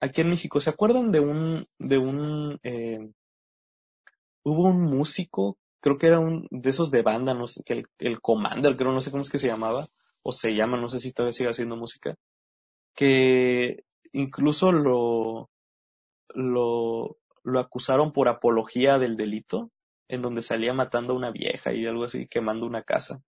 Aquí 0.00 0.20
en 0.22 0.30
México, 0.30 0.60
¿se 0.60 0.70
acuerdan 0.70 1.12
de 1.12 1.20
un, 1.20 1.66
de 1.78 1.98
un, 1.98 2.58
eh, 2.62 3.10
hubo 4.44 4.64
un 4.64 4.82
músico, 4.82 5.58
creo 5.80 5.98
que 5.98 6.06
era 6.08 6.18
un 6.18 6.46
de 6.50 6.70
esos 6.70 6.90
de 6.90 7.02
banda, 7.02 7.34
no 7.34 7.46
sé, 7.48 7.62
el, 7.66 7.86
el 7.98 8.20
Commander, 8.20 8.76
creo, 8.76 8.92
no 8.92 9.00
sé 9.00 9.10
cómo 9.10 9.22
es 9.22 9.30
que 9.30 9.38
se 9.38 9.48
llamaba, 9.48 9.88
o 10.22 10.32
se 10.32 10.54
llama, 10.54 10.80
no 10.80 10.88
sé 10.88 10.98
si 10.98 11.12
todavía 11.12 11.32
sigue 11.32 11.50
haciendo 11.50 11.76
música, 11.76 12.16
que 12.94 13.84
incluso 14.12 14.72
lo, 14.72 15.50
lo, 16.34 17.18
lo 17.44 17.58
acusaron 17.60 18.12
por 18.12 18.28
apología 18.28 18.98
del 18.98 19.16
delito, 19.16 19.70
en 20.08 20.22
donde 20.22 20.42
salía 20.42 20.74
matando 20.74 21.12
a 21.14 21.16
una 21.16 21.30
vieja 21.30 21.72
y 21.72 21.86
algo 21.86 22.04
así, 22.04 22.26
quemando 22.28 22.66
una 22.66 22.82
casa. 22.82 23.22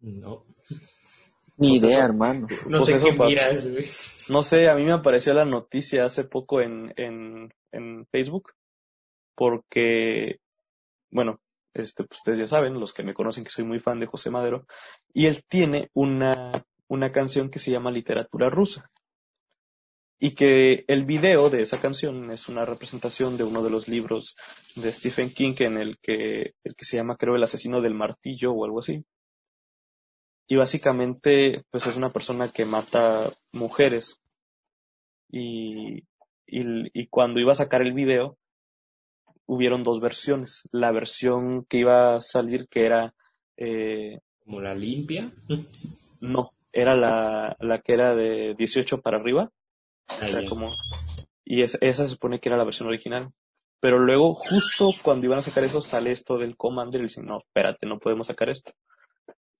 No. 0.00 0.44
Ni 1.58 1.78
Pues 1.78 1.82
idea, 1.82 1.98
eso- 1.98 2.04
hermano. 2.06 2.46
No 2.66 2.78
Pues 2.78 2.84
sé 2.86 2.98
qué 3.02 3.12
pasó. 3.12 3.28
miras, 3.30 3.70
güey. 3.70 3.84
No 4.30 4.42
sé, 4.42 4.68
a 4.70 4.74
mí 4.74 4.84
me 4.84 4.94
apareció 4.94 5.34
la 5.34 5.44
noticia 5.44 6.04
hace 6.04 6.24
poco 6.24 6.60
en, 6.62 6.92
en, 6.96 7.52
en 7.72 8.06
Facebook, 8.06 8.52
porque, 9.40 10.38
bueno, 11.10 11.40
este, 11.72 12.04
pues 12.04 12.20
ustedes 12.20 12.40
ya 12.40 12.46
saben, 12.46 12.78
los 12.78 12.92
que 12.92 13.02
me 13.02 13.14
conocen 13.14 13.42
que 13.42 13.48
soy 13.48 13.64
muy 13.64 13.80
fan 13.80 13.98
de 13.98 14.04
José 14.04 14.28
Madero, 14.28 14.66
y 15.14 15.28
él 15.28 15.42
tiene 15.48 15.88
una, 15.94 16.52
una 16.88 17.10
canción 17.10 17.48
que 17.48 17.58
se 17.58 17.70
llama 17.70 17.90
Literatura 17.90 18.50
Rusa. 18.50 18.90
Y 20.18 20.32
que 20.32 20.84
el 20.88 21.06
video 21.06 21.48
de 21.48 21.62
esa 21.62 21.80
canción 21.80 22.30
es 22.30 22.50
una 22.50 22.66
representación 22.66 23.38
de 23.38 23.44
uno 23.44 23.62
de 23.62 23.70
los 23.70 23.88
libros 23.88 24.36
de 24.76 24.92
Stephen 24.92 25.32
King 25.32 25.54
en 25.60 25.78
el 25.78 25.98
que, 26.00 26.52
el 26.62 26.74
que 26.76 26.84
se 26.84 26.98
llama, 26.98 27.16
creo, 27.16 27.34
El 27.34 27.42
asesino 27.42 27.80
del 27.80 27.94
martillo 27.94 28.52
o 28.52 28.66
algo 28.66 28.80
así. 28.80 29.06
Y 30.48 30.56
básicamente, 30.56 31.64
pues 31.70 31.86
es 31.86 31.96
una 31.96 32.10
persona 32.10 32.52
que 32.52 32.66
mata 32.66 33.32
mujeres. 33.52 34.20
Y, 35.30 36.00
y, 36.46 36.90
y 36.92 37.06
cuando 37.06 37.40
iba 37.40 37.52
a 37.52 37.54
sacar 37.54 37.80
el 37.80 37.94
video, 37.94 38.36
hubieron 39.52 39.82
dos 39.82 40.00
versiones. 40.00 40.62
La 40.70 40.92
versión 40.92 41.64
que 41.68 41.78
iba 41.78 42.14
a 42.16 42.20
salir, 42.20 42.68
que 42.68 42.84
era, 42.86 43.14
eh, 43.56 44.20
Como 44.44 44.60
la 44.60 44.74
limpia. 44.74 45.32
no, 46.20 46.48
era 46.72 46.94
la, 46.94 47.56
la 47.58 47.80
que 47.80 47.92
era 47.94 48.14
de 48.14 48.54
18 48.56 49.00
para 49.00 49.18
arriba. 49.18 49.50
Como, 50.48 50.70
y 51.44 51.62
es- 51.62 51.78
esa 51.80 52.04
se 52.04 52.12
supone 52.12 52.38
que 52.40 52.48
era 52.48 52.58
la 52.58 52.64
versión 52.64 52.88
original. 52.88 53.30
Pero 53.80 53.98
luego, 53.98 54.34
justo 54.34 54.90
cuando 55.02 55.26
iban 55.26 55.38
a 55.38 55.42
sacar 55.42 55.64
eso, 55.64 55.80
sale 55.80 56.12
esto 56.12 56.36
del 56.38 56.56
Commander 56.56 57.00
y 57.00 57.04
dicen, 57.04 57.24
no, 57.26 57.38
espérate, 57.38 57.86
no 57.86 57.98
podemos 57.98 58.26
sacar 58.28 58.50
esto. 58.50 58.72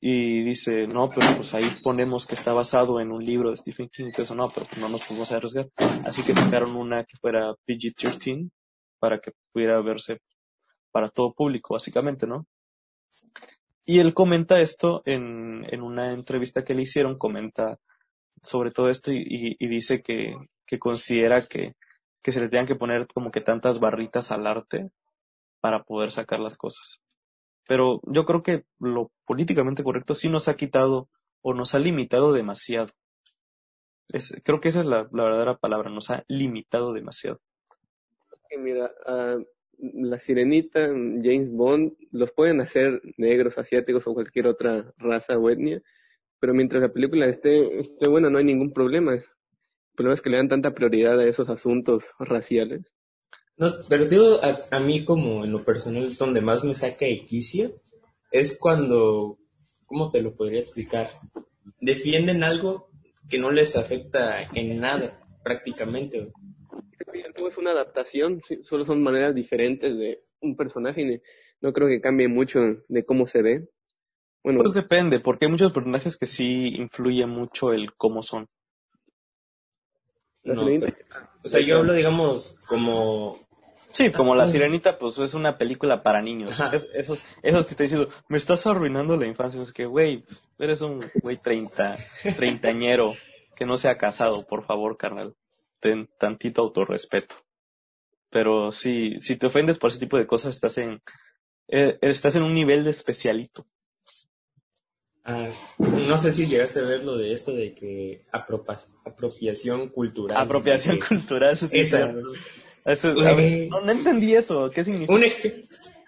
Y 0.01 0.43
dice, 0.45 0.87
no, 0.87 1.11
pero 1.11 1.27
pues 1.37 1.53
ahí 1.55 1.69
ponemos 1.83 2.27
que 2.27 2.35
está 2.35 2.53
basado 2.53 3.01
en 3.01 3.11
un 3.13 3.25
libro 3.25 3.51
de 3.51 3.57
Stephen 3.57 3.89
King, 3.89 4.11
eso 4.17 4.35
no, 4.35 4.49
pero 4.55 4.67
pues 4.67 4.79
no 4.81 4.89
nos 4.89 5.03
podemos 5.05 5.31
arriesgar. 5.33 5.69
Así 6.05 6.23
que 6.23 6.33
sacaron 6.35 6.75
una 6.77 7.05
que 7.05 7.17
fuera 7.19 7.55
PG-13 7.67 8.51
para 9.01 9.21
que 9.21 9.33
pudiera 9.53 9.81
verse 9.81 10.21
para 10.93 11.09
todo 11.09 11.33
público, 11.35 11.75
básicamente, 11.75 12.27
¿no? 12.27 12.47
Y 13.85 13.99
él 13.99 14.15
comenta 14.15 14.61
esto 14.61 15.03
en, 15.05 15.65
en 15.73 15.83
una 15.83 16.13
entrevista 16.13 16.65
que 16.65 16.75
le 16.75 16.83
hicieron, 16.83 17.19
comenta 17.19 17.79
sobre 18.43 18.71
todo 18.71 18.89
esto 18.89 19.11
y, 19.13 19.57
dice 19.59 20.03
que, 20.03 20.37
que 20.67 20.79
considera 20.79 21.47
que, 21.47 21.75
que 22.23 22.33
se 22.33 22.41
le 22.41 22.49
tengan 22.49 22.67
que 22.67 22.77
poner 22.77 23.07
como 23.09 23.31
que 23.31 23.41
tantas 23.41 23.81
barritas 23.81 24.31
al 24.31 24.47
arte 24.47 24.91
para 25.61 25.83
poder 25.83 26.13
sacar 26.13 26.41
las 26.41 26.57
cosas. 26.57 27.01
Pero 27.67 28.01
yo 28.05 28.25
creo 28.25 28.43
que 28.43 28.65
lo 28.79 29.11
políticamente 29.27 29.85
correcto 29.85 30.15
sí 30.15 30.29
nos 30.29 30.49
ha 30.49 30.57
quitado 30.57 31.09
o 31.43 31.55
nos 31.55 31.75
ha 31.75 31.79
limitado 31.79 32.33
demasiado. 32.33 32.89
Creo 34.45 34.61
que 34.61 34.69
esa 34.69 34.81
es 34.81 34.87
la, 34.87 35.09
la 35.13 35.25
verdadera 35.25 35.57
palabra, 35.57 35.91
nos 35.91 36.11
ha 36.11 36.25
limitado 36.29 36.93
demasiado. 36.93 37.41
Mira, 38.59 38.93
la 39.79 40.21
sirenita, 40.21 40.89
James 40.89 41.51
Bond, 41.51 41.93
los 42.11 42.33
pueden 42.33 42.61
hacer 42.61 43.01
negros, 43.17 43.59
asiáticos 43.59 44.07
o 44.07 44.15
cualquier 44.15 44.47
otra 44.47 44.93
raza 44.99 45.39
o 45.39 45.51
etnia, 45.51 45.83
pero 46.39 46.55
mientras 46.55 46.83
la 46.83 46.93
película 46.93 47.27
esté, 47.27 47.83
buena 48.09 48.31
no 48.31 48.39
hay 48.39 48.45
ningún 48.45 48.73
problema. 48.73 49.15
El 49.15 49.25
problema 49.95 50.15
es 50.15 50.23
que 50.23 50.31
le 50.31 50.39
dan 50.39 50.49
tanta 50.49 50.75
prioridad 50.75 51.19
a 51.19 51.29
esos 51.29 51.49
asuntos 51.49 52.05
raciales. 52.19 52.83
No, 53.57 53.69
pero 53.89 54.07
digo, 54.07 54.39
a, 54.43 54.77
a 54.77 54.81
mí 54.81 55.05
como 55.05 55.45
en 55.45 55.53
lo 55.53 55.65
personal, 55.65 56.17
donde 56.17 56.41
más 56.41 56.65
me 56.65 56.75
saca 56.75 57.05
de 57.05 57.27
quicio, 57.27 57.83
es 58.33 58.59
cuando, 58.59 59.39
¿cómo 59.87 60.11
te 60.11 60.23
lo 60.23 60.35
podría 60.35 60.61
explicar? 60.61 61.09
Defienden 61.81 62.43
algo 62.43 62.89
que 63.29 63.39
no 63.39 63.51
les 63.51 63.77
afecta 63.77 64.43
en 64.55 64.81
nada, 64.81 65.21
prácticamente. 65.45 66.33
Es 67.37 67.59
una 67.59 67.71
adaptación, 67.73 68.41
sí, 68.47 68.61
solo 68.63 68.85
son 68.85 69.03
maneras 69.03 69.35
diferentes 69.35 69.97
de 69.99 70.25
un 70.41 70.57
personaje 70.57 71.03
y 71.03 71.21
no 71.61 71.73
creo 71.73 71.89
que 71.89 72.01
cambie 72.01 72.29
mucho 72.29 72.61
de 72.89 73.05
cómo 73.05 73.27
se 73.27 73.43
ve. 73.43 73.69
Bueno, 74.43 74.61
Pues 74.61 74.73
depende, 74.73 75.21
porque 75.21 75.45
hay 75.45 75.51
muchos 75.51 75.73
personajes 75.73 76.17
que 76.17 76.27
sí 76.27 76.69
influye 76.77 77.27
mucho 77.27 77.73
el 77.73 77.95
cómo 77.97 78.23
son. 78.23 78.47
la 80.43 80.55
No, 80.55 80.63
sirenita- 80.63 80.87
pero- 80.97 81.27
o 81.45 81.49
sea, 81.49 81.61
yo 81.61 81.79
hablo, 81.79 81.93
digamos, 81.93 82.61
como 82.67 83.39
Sí, 83.93 84.11
como 84.13 84.37
La 84.37 84.47
Sirenita, 84.47 84.99
pues 84.99 85.19
es 85.19 85.35
una 85.35 85.59
película 85.59 86.01
para 86.05 86.23
niños. 86.23 86.55
Es- 86.73 86.87
esos, 86.95 87.21
esos 87.43 87.67
que 87.67 87.73
está 87.73 87.83
diciendo, 87.83 88.09
me 88.29 88.39
estás 88.39 88.65
arruinando 88.67 89.17
la 89.17 89.27
infancia. 89.27 89.61
Es 89.61 89.73
que, 89.73 89.85
güey, 89.85 90.25
eres 90.61 90.81
un 90.81 91.01
güey 91.23 91.39
treinta, 91.39 91.97
treintañero 92.37 93.15
que 93.57 93.67
no 93.67 93.77
se 93.77 93.89
ha 93.89 93.99
casado, 93.99 94.47
por 94.49 94.65
favor, 94.65 94.97
carnal. 94.97 95.35
Ten 95.81 96.09
tantito 96.19 96.63
autorrespeto. 96.63 97.37
Pero 98.31 98.71
sí, 98.71 99.17
si 99.21 99.37
te 99.37 99.47
ofendes 99.47 99.79
por 99.79 99.91
ese 99.91 99.99
tipo 99.99 100.17
de 100.17 100.27
cosas, 100.27 100.55
estás 100.55 100.79
en, 100.79 101.03
eh, 101.69 101.99
estás 102.03 102.37
en 102.37 102.43
un 102.43 102.55
nivel 102.55 102.85
de 102.85 102.91
especialito. 102.91 103.67
Ah, 105.25 105.51
no 105.79 106.19
sé 106.19 106.33
si 106.33 106.47
llegaste 106.47 106.81
a 106.81 106.85
ver 106.85 107.05
lo 107.05 107.17
de 107.17 107.33
esto 107.33 107.53
de 107.53 107.75
que 107.75 108.25
apropiación 109.05 109.89
cultural. 109.89 110.39
Apropiación 110.39 110.99
Que- 110.99 111.07
cultural. 111.09 111.57
sí, 111.57 111.67
Esa. 111.73 112.15
Eso 112.85 113.15
ver, 113.15 113.69
no, 113.69 113.81
no 113.83 113.93
entendí 113.93 114.35
eso. 114.35 114.71
¿Qué 114.71 114.85
significa? 114.85 115.13
Un 115.13 115.25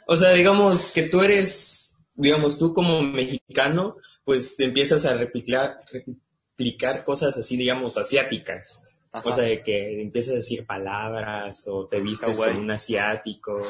o 0.06 0.16
sea, 0.16 0.30
digamos 0.32 0.90
que 0.92 1.02
tú 1.04 1.20
eres, 1.22 2.06
digamos, 2.14 2.58
tú 2.58 2.72
como 2.72 3.02
mexicano, 3.02 3.96
pues 4.24 4.56
te 4.56 4.64
empiezas 4.64 5.04
a 5.04 5.14
replicar, 5.14 5.80
replicar 5.92 7.04
cosas 7.04 7.37
así, 7.37 7.56
digamos, 7.56 7.98
asiáticas. 7.98 8.85
Ajá. 9.12 9.29
O 9.29 9.33
sea, 9.33 9.44
de 9.44 9.62
que 9.62 10.01
empiezas 10.01 10.33
a 10.33 10.37
decir 10.37 10.66
palabras 10.66 11.68
o 11.68 11.87
te 11.87 12.01
vistes 12.01 12.38
como 12.38 12.59
un 12.59 12.70
asiático 12.70 13.62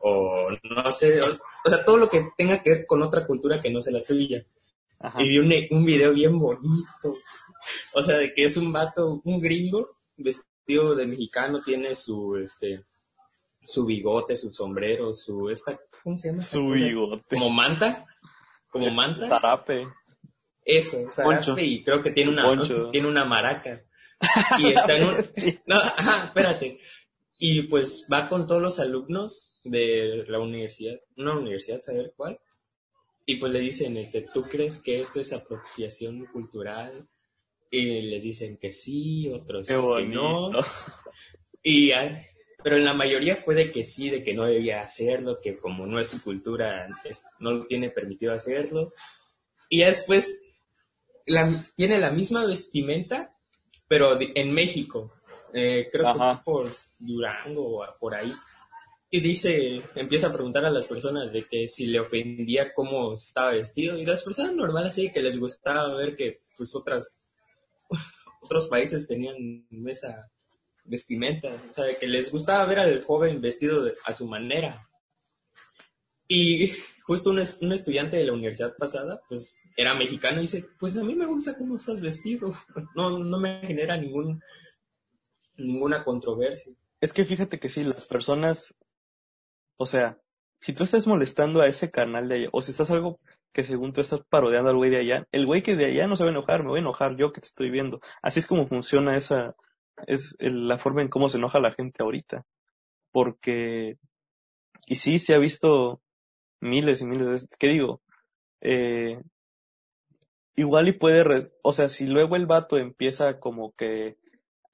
o 0.00 0.48
no 0.62 0.92
sé, 0.92 1.20
o, 1.20 1.26
o 1.64 1.68
sea, 1.68 1.84
todo 1.84 1.98
lo 1.98 2.08
que 2.08 2.28
tenga 2.36 2.62
que 2.62 2.70
ver 2.70 2.86
con 2.86 3.02
otra 3.02 3.26
cultura 3.26 3.60
que 3.60 3.70
no 3.70 3.82
sea 3.82 3.92
la 3.92 4.04
tuya. 4.04 4.44
Ajá. 5.00 5.22
Y 5.22 5.28
vi 5.28 5.38
un, 5.38 5.52
un 5.78 5.84
video 5.84 6.12
bien 6.12 6.38
bonito. 6.38 7.16
O 7.92 8.02
sea, 8.02 8.18
de 8.18 8.32
que 8.32 8.44
es 8.44 8.56
un 8.56 8.72
vato, 8.72 9.20
un 9.24 9.40
gringo, 9.40 9.90
vestido 10.16 10.94
de 10.94 11.06
mexicano, 11.06 11.62
tiene 11.62 11.94
su, 11.94 12.36
este, 12.36 12.84
su 13.64 13.84
bigote, 13.84 14.36
su 14.36 14.50
sombrero, 14.50 15.14
su, 15.14 15.50
esta, 15.50 15.78
¿cómo 16.02 16.18
se 16.18 16.30
llama? 16.30 16.42
Su 16.42 16.64
cosa? 16.64 16.74
bigote. 16.74 17.24
Como 17.28 17.50
manta. 17.50 18.06
Como 18.70 18.90
manta. 18.90 19.28
Zarape. 19.28 19.88
Eso, 20.64 21.10
zarape, 21.10 21.34
Poncho. 21.36 21.56
y 21.58 21.82
creo 21.82 22.02
que 22.02 22.10
tiene 22.10 22.30
una, 22.30 22.90
tiene 22.90 23.08
una 23.08 23.24
maraca. 23.24 23.82
Y 24.58 24.68
está 24.74 24.96
en 24.96 25.04
un, 25.04 25.16
no, 25.66 25.76
ajá, 25.76 26.26
espérate. 26.26 26.78
Y 27.38 27.62
pues 27.64 28.06
va 28.12 28.28
con 28.28 28.46
todos 28.46 28.60
los 28.60 28.80
alumnos 28.80 29.60
de 29.64 30.24
la 30.28 30.40
universidad, 30.40 30.96
una 31.16 31.36
universidad, 31.38 31.80
saber 31.82 32.12
cuál. 32.16 32.40
Y 33.26 33.36
pues 33.36 33.52
le 33.52 33.60
dicen, 33.60 33.96
este, 33.96 34.22
¿tú 34.32 34.42
crees 34.42 34.82
que 34.82 35.00
esto 35.00 35.20
es 35.20 35.32
apropiación 35.32 36.26
cultural? 36.26 37.06
Y 37.70 38.00
les 38.02 38.22
dicen 38.22 38.56
que 38.56 38.72
sí, 38.72 39.30
otros 39.30 39.68
que 39.68 39.74
no. 40.06 40.50
Y, 41.62 41.92
pero 42.64 42.76
en 42.76 42.84
la 42.86 42.94
mayoría 42.94 43.36
fue 43.36 43.54
de 43.54 43.70
que 43.70 43.84
sí, 43.84 44.08
de 44.10 44.22
que 44.24 44.32
no 44.34 44.46
debía 44.46 44.80
hacerlo, 44.82 45.38
que 45.42 45.58
como 45.58 45.86
no 45.86 46.00
es 46.00 46.08
su 46.08 46.22
cultura, 46.22 46.88
no 47.40 47.52
lo 47.52 47.66
tiene 47.66 47.90
permitido 47.90 48.32
hacerlo. 48.32 48.90
Y 49.68 49.80
ya 49.80 49.88
después 49.88 50.40
la- 51.26 51.64
tiene 51.76 51.98
la 52.00 52.10
misma 52.10 52.46
vestimenta, 52.46 53.36
pero 53.88 54.18
en 54.20 54.52
México. 54.52 55.12
Eh, 55.52 55.88
creo 55.90 56.04
que 56.12 56.20
Ajá. 56.20 56.42
fue 56.44 56.52
por 56.64 56.70
Durango 56.98 57.80
o 57.80 57.86
por 57.98 58.14
ahí. 58.14 58.32
Y 59.10 59.20
dice, 59.20 59.82
empieza 59.94 60.26
a 60.26 60.32
preguntar 60.34 60.66
a 60.66 60.70
las 60.70 60.86
personas 60.86 61.32
de 61.32 61.46
que 61.46 61.68
si 61.70 61.86
le 61.86 61.98
ofendía 62.00 62.74
cómo 62.74 63.14
estaba 63.14 63.52
vestido. 63.52 63.96
Y 63.96 64.04
las 64.04 64.22
personas 64.22 64.52
normales 64.54 64.94
sí 64.94 65.10
que 65.10 65.22
les 65.22 65.40
gustaba 65.40 65.94
ver 65.96 66.14
que 66.14 66.38
pues 66.56 66.74
otras 66.76 67.16
otros 68.42 68.68
países 68.68 69.08
tenían 69.08 69.66
esa 69.86 70.30
vestimenta, 70.84 71.48
o 71.68 71.72
sea, 71.72 71.98
que 71.98 72.06
les 72.06 72.30
gustaba 72.30 72.64
ver 72.66 72.78
al 72.80 73.02
joven 73.04 73.40
vestido 73.40 73.82
de- 73.84 73.94
a 74.04 74.14
su 74.14 74.26
manera. 74.26 74.87
Y 76.28 76.72
justo 77.04 77.30
un, 77.30 77.38
un 77.62 77.72
estudiante 77.72 78.16
de 78.18 78.24
la 78.24 78.34
universidad 78.34 78.76
pasada, 78.76 79.20
pues 79.28 79.58
era 79.76 79.94
mexicano 79.94 80.38
y 80.38 80.42
dice, 80.42 80.64
pues 80.78 80.96
a 80.96 81.02
mí 81.04 81.14
me 81.14 81.26
gusta 81.26 81.56
cómo 81.56 81.76
estás 81.76 82.00
vestido, 82.00 82.52
no, 82.94 83.18
no 83.18 83.38
me 83.40 83.60
genera 83.60 83.96
ningún, 83.96 84.40
ninguna 85.56 86.04
controversia. 86.04 86.74
Es 87.00 87.12
que 87.12 87.24
fíjate 87.24 87.58
que 87.58 87.68
sí, 87.68 87.84
las 87.84 88.04
personas, 88.04 88.74
o 89.76 89.86
sea, 89.86 90.18
si 90.60 90.72
tú 90.72 90.84
estás 90.84 91.06
molestando 91.06 91.60
a 91.60 91.66
ese 91.68 91.90
canal 91.90 92.28
de 92.28 92.34
allá, 92.34 92.48
o 92.52 92.60
si 92.60 92.72
estás 92.72 92.90
algo 92.90 93.20
que 93.52 93.64
según 93.64 93.92
tú 93.92 94.00
estás 94.00 94.20
parodiando 94.28 94.70
al 94.70 94.76
güey 94.76 94.90
de 94.90 94.98
allá, 94.98 95.26
el 95.32 95.46
güey 95.46 95.62
que 95.62 95.76
de 95.76 95.86
allá 95.86 96.06
no 96.06 96.16
se 96.16 96.24
va 96.24 96.30
a 96.30 96.32
enojar, 96.32 96.62
me 96.62 96.70
voy 96.70 96.78
a 96.78 96.82
enojar 96.82 97.16
yo 97.16 97.32
que 97.32 97.40
te 97.40 97.46
estoy 97.46 97.70
viendo. 97.70 98.00
Así 98.22 98.40
es 98.40 98.46
como 98.46 98.66
funciona 98.66 99.16
esa, 99.16 99.54
es 100.06 100.34
el- 100.38 100.68
la 100.68 100.78
forma 100.78 101.02
en 101.02 101.08
cómo 101.08 101.28
se 101.28 101.38
enoja 101.38 101.58
la 101.60 101.72
gente 101.72 102.02
ahorita. 102.02 102.44
Porque, 103.12 103.96
y 104.86 104.96
sí, 104.96 105.18
se 105.18 105.34
ha 105.34 105.38
visto 105.38 106.02
miles 106.60 107.00
y 107.00 107.06
miles 107.06 107.26
de 107.26 107.32
veces, 107.32 107.48
¿qué 107.58 107.68
digo? 107.68 108.00
Eh, 108.60 109.20
igual 110.56 110.88
y 110.88 110.92
puede, 110.92 111.24
re- 111.24 111.52
o 111.62 111.72
sea, 111.72 111.88
si 111.88 112.06
luego 112.06 112.36
el 112.36 112.46
vato 112.46 112.76
empieza 112.78 113.38
como 113.38 113.72
que 113.72 114.16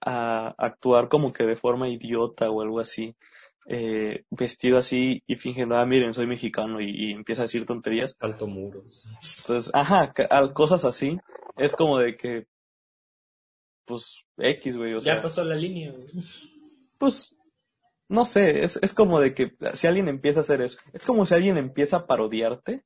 a 0.01 0.55
actuar 0.59 1.09
como 1.09 1.33
que 1.33 1.45
de 1.45 1.57
forma 1.57 1.89
idiota 1.89 2.51
o 2.51 2.61
algo 2.63 2.81
así, 2.81 3.15
eh, 3.67 4.25
vestido 4.31 4.77
así 4.79 5.23
y 5.27 5.37
fingiendo, 5.37 5.77
ah, 5.77 5.87
miren, 5.87 6.13
soy 6.15 6.27
mexicano 6.27 6.81
y, 6.81 6.91
y 6.91 7.13
empieza 7.13 7.43
a 7.43 7.45
decir 7.45 7.65
tonterías. 7.65 8.15
Alto 8.21 8.47
muros. 8.47 9.07
Entonces, 9.41 9.71
ajá, 9.75 10.13
cosas 10.53 10.85
así, 10.85 11.19
es 11.57 11.75
como 11.75 11.99
de 11.99 12.17
que, 12.17 12.47
pues, 13.87 14.25
X, 14.39 14.77
güey, 14.77 14.95
o 14.95 15.01
sea, 15.01 15.17
ya 15.17 15.23
pasó 15.23 15.45
la 15.45 15.55
línea. 15.57 15.93
güey. 15.93 16.07
pues, 16.99 17.34
no 18.09 18.25
sé, 18.25 18.65
es, 18.65 18.79
es 18.83 18.95
como 18.95 19.21
de 19.21 19.35
que 19.35 19.53
si 19.73 19.87
alguien 19.87 20.09
empieza 20.09 20.41
a 20.41 20.43
hacer 20.43 20.61
eso, 20.61 20.79
es 20.93 21.05
como 21.05 21.27
si 21.27 21.35
alguien 21.35 21.57
empieza 21.57 21.99
a 21.99 22.07
parodiarte, 22.07 22.85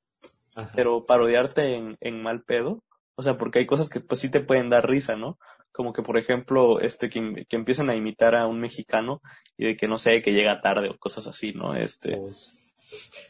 Ajá. 0.57 0.73
pero 0.75 1.05
parodiarte 1.05 1.77
en, 1.77 1.97
en 2.01 2.23
mal 2.23 2.43
pedo, 2.43 2.83
o 3.15 3.23
sea, 3.23 3.37
porque 3.37 3.59
hay 3.61 3.67
cosas 3.67 3.89
que 3.89 4.01
pues 4.01 4.21
sí 4.21 4.31
te 4.31 4.41
pueden 4.41 4.71
dar 4.71 4.89
risa, 4.89 5.17
¿no? 5.17 5.39
Como 5.73 5.93
que, 5.93 6.03
por 6.03 6.19
ejemplo, 6.19 6.81
este, 6.81 7.09
que, 7.09 7.47
que 7.49 7.57
empiezan 7.57 7.91
a 7.91 7.97
imitar 7.97 8.35
a 8.35 8.47
un 8.47 8.61
mexicano 8.61 9.21
y 9.57 9.67
de 9.67 9.77
que 9.77 9.89
no 9.89 9.99
sé, 9.99 10.23
que 10.23 10.33
llega 10.33 10.61
tarde 10.61 10.89
o 10.89 10.99
cosas 10.99 11.27
así, 11.27 11.53
¿no? 11.53 11.75
Este, 11.75 12.17
Pues, 12.17 12.59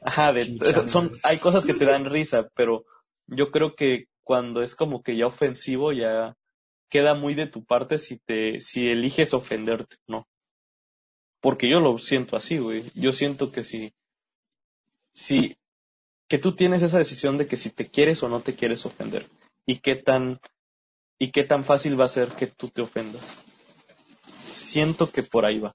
ajá, 0.03 0.33
de, 0.33 0.45
son, 0.89 1.13
hay 1.23 1.39
cosas 1.39 1.65
que 1.65 1.75
te 1.75 1.87
dan 1.87 2.05
risa, 2.11 2.49
pero 2.55 2.85
yo 3.27 3.51
creo 3.51 3.75
que 3.75 4.07
cuando 4.23 4.63
es 4.63 4.75
como 4.75 5.03
que 5.03 5.17
ya 5.17 5.27
ofensivo, 5.27 5.93
ya 5.93 6.37
queda 6.91 7.15
muy 7.15 7.35
de 7.35 7.47
tu 7.47 7.65
parte 7.65 7.99
si 7.99 8.19
te, 8.19 8.61
si 8.61 8.89
eliges 8.89 9.35
ofenderte, 9.35 9.97
¿no? 10.07 10.27
Porque 11.41 11.71
yo 11.71 11.81
lo 11.81 11.99
siento 11.99 12.37
así, 12.37 12.59
güey. 12.59 12.91
Yo 12.95 13.13
siento 13.13 13.53
que 13.53 13.65
si, 13.65 13.93
si, 15.13 15.57
que 16.29 16.39
tú 16.39 16.55
tienes 16.55 16.83
esa 16.83 16.99
decisión 16.99 17.39
de 17.39 17.47
que 17.47 17.57
si 17.57 17.71
te 17.71 17.89
quieres 17.89 18.23
o 18.23 18.29
no 18.29 18.41
te 18.41 18.55
quieres 18.55 18.85
ofender. 18.87 19.27
Y 19.67 19.81
qué 19.81 19.97
tan, 19.97 20.41
y 21.19 21.31
qué 21.31 21.45
tan 21.45 21.65
fácil 21.65 22.01
va 22.01 22.07
a 22.07 22.09
ser 22.09 22.31
que 22.31 22.49
tú 22.49 22.69
te 22.69 22.83
ofendas. 22.83 23.37
Siento 24.49 25.11
que 25.11 25.23
por 25.23 25.47
ahí 25.47 25.61
va. 25.61 25.75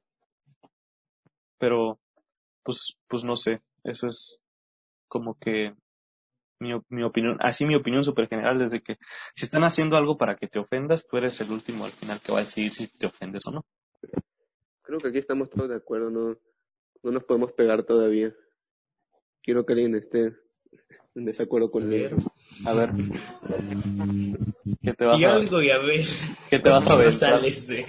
Pero, 1.58 2.00
pues, 2.64 2.96
pues 3.08 3.24
no 3.24 3.36
sé. 3.36 3.62
Eso 3.84 4.08
es 4.08 4.40
como 5.08 5.36
que 5.36 5.74
mi, 6.60 6.72
mi 6.90 7.04
opinión, 7.04 7.38
así 7.42 7.66
mi 7.66 7.76
opinión 7.76 8.04
súper 8.04 8.28
general 8.28 8.62
es 8.62 8.72
de 8.72 8.82
que 8.82 8.98
si 9.36 9.46
están 9.46 9.64
haciendo 9.64 9.98
algo 9.98 10.18
para 10.18 10.36
que 10.36 10.48
te 10.48 10.60
ofendas, 10.60 11.06
tú 11.06 11.18
eres 11.18 11.40
el 11.42 11.52
último 11.52 11.86
al 11.86 11.92
final 11.92 12.20
que 12.22 12.32
va 12.32 12.40
a 12.40 12.42
decidir 12.42 12.72
si 12.72 12.88
te 12.88 13.06
ofendes 13.06 13.46
o 13.46 13.52
no. 13.52 13.66
Creo 14.84 15.00
que 15.00 15.08
aquí 15.10 15.18
estamos 15.18 15.50
todos 15.50 15.70
de 15.70 15.76
acuerdo, 15.76 16.10
no, 16.10 16.38
no 17.04 17.12
nos 17.12 17.24
podemos 17.24 17.52
pegar 17.54 17.84
todavía. 17.84 18.34
Quiero 19.42 19.66
que 19.66 19.74
alguien 19.74 19.96
esté 19.96 20.36
en 21.16 21.26
desacuerdo 21.26 21.72
conmigo. 21.72 22.18
A 22.66 22.74
ver, 22.74 22.90
¿qué 24.82 24.94
te 24.94 25.06
vas 25.06 25.20
Y 25.20 25.24
a, 25.26 25.36
algo 25.36 25.62
y 25.62 25.72
a 25.72 25.80
ver. 25.80 26.02
qué 26.50 26.60
te 26.60 26.70
vas 26.70 26.88
a 26.88 26.96
ver? 26.96 27.12
sales 27.14 27.68
de- 27.68 27.86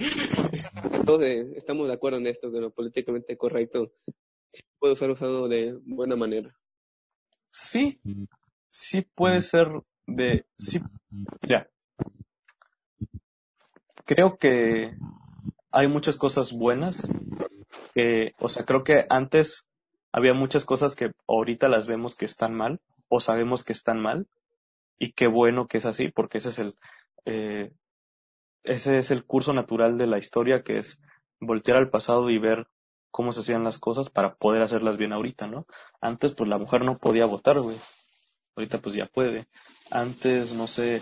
Todos 1.05 1.21
eh, 1.23 1.53
estamos 1.55 1.87
de 1.87 1.93
acuerdo 1.93 2.17
en 2.17 2.27
esto, 2.27 2.51
que 2.51 2.59
lo 2.61 2.71
políticamente 2.71 3.37
correcto 3.37 3.93
sí 4.49 4.63
puede 4.79 4.95
ser 4.95 5.09
usado 5.09 5.47
de 5.47 5.77
buena 5.85 6.15
manera. 6.15 6.55
Sí, 7.51 7.99
sí 8.69 9.01
puede 9.01 9.41
ser 9.41 9.67
de, 10.07 10.45
sí, 10.57 10.79
mira, 11.41 11.69
creo 14.05 14.37
que 14.37 14.93
hay 15.75 15.89
muchas 15.89 16.15
cosas 16.15 16.53
buenas, 16.53 17.05
que, 17.93 18.31
o 18.39 18.47
sea, 18.47 18.63
creo 18.63 18.85
que 18.85 19.05
antes 19.09 19.65
había 20.13 20.33
muchas 20.33 20.63
cosas 20.63 20.95
que 20.95 21.11
ahorita 21.27 21.67
las 21.67 21.85
vemos 21.85 22.15
que 22.15 22.23
están 22.23 22.53
mal, 22.55 22.79
o 23.09 23.19
sabemos 23.19 23.65
que 23.65 23.73
están 23.73 23.99
mal, 23.99 24.25
y 24.97 25.11
qué 25.11 25.27
bueno 25.27 25.67
que 25.67 25.79
es 25.79 25.85
así, 25.85 26.07
porque 26.07 26.37
ese 26.37 26.49
es 26.49 26.59
el, 26.59 26.75
eh, 27.25 27.73
ese 28.63 28.97
es 28.99 29.11
el 29.11 29.25
curso 29.25 29.51
natural 29.51 29.97
de 29.97 30.07
la 30.07 30.17
historia, 30.17 30.63
que 30.63 30.77
es 30.79 30.97
voltear 31.41 31.77
al 31.77 31.89
pasado 31.89 32.29
y 32.29 32.39
ver 32.39 32.67
cómo 33.11 33.33
se 33.33 33.41
hacían 33.41 33.65
las 33.65 33.77
cosas 33.77 34.09
para 34.09 34.35
poder 34.35 34.61
hacerlas 34.61 34.95
bien 34.95 35.11
ahorita, 35.11 35.45
¿no? 35.47 35.65
Antes, 35.99 36.33
pues 36.35 36.49
la 36.49 36.57
mujer 36.57 36.85
no 36.85 36.97
podía 36.99 37.25
votar, 37.25 37.59
güey. 37.59 37.77
Ahorita, 38.55 38.79
pues 38.79 38.95
ya 38.95 39.07
puede. 39.07 39.47
Antes, 39.91 40.53
no 40.53 40.67
sé, 40.67 41.01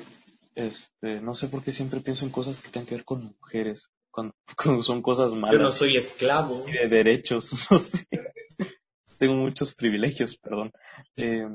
este, 0.56 1.22
no 1.22 1.36
sé 1.36 1.48
por 1.48 1.64
qué 1.64 1.72
siempre 1.72 2.02
pienso 2.02 2.26
en 2.26 2.32
cosas 2.32 2.60
que 2.60 2.70
tengan 2.70 2.88
que 2.88 2.96
ver 2.96 3.06
con 3.06 3.24
mujeres, 3.24 3.92
cuando, 4.14 4.36
cuando 4.56 4.82
son 4.84 5.02
cosas 5.02 5.34
Yo 5.34 5.40
malas 5.40 5.60
no 5.60 5.72
soy 5.72 5.98
esclavo. 5.98 6.64
y 6.68 6.72
de 6.72 6.88
derechos, 6.88 7.54
no 7.72 7.78
sé. 7.78 8.08
Tengo 9.18 9.36
muchos 9.36 9.74
privilegios, 9.76 10.38
perdón. 10.38 10.72
Eh, 11.18 11.48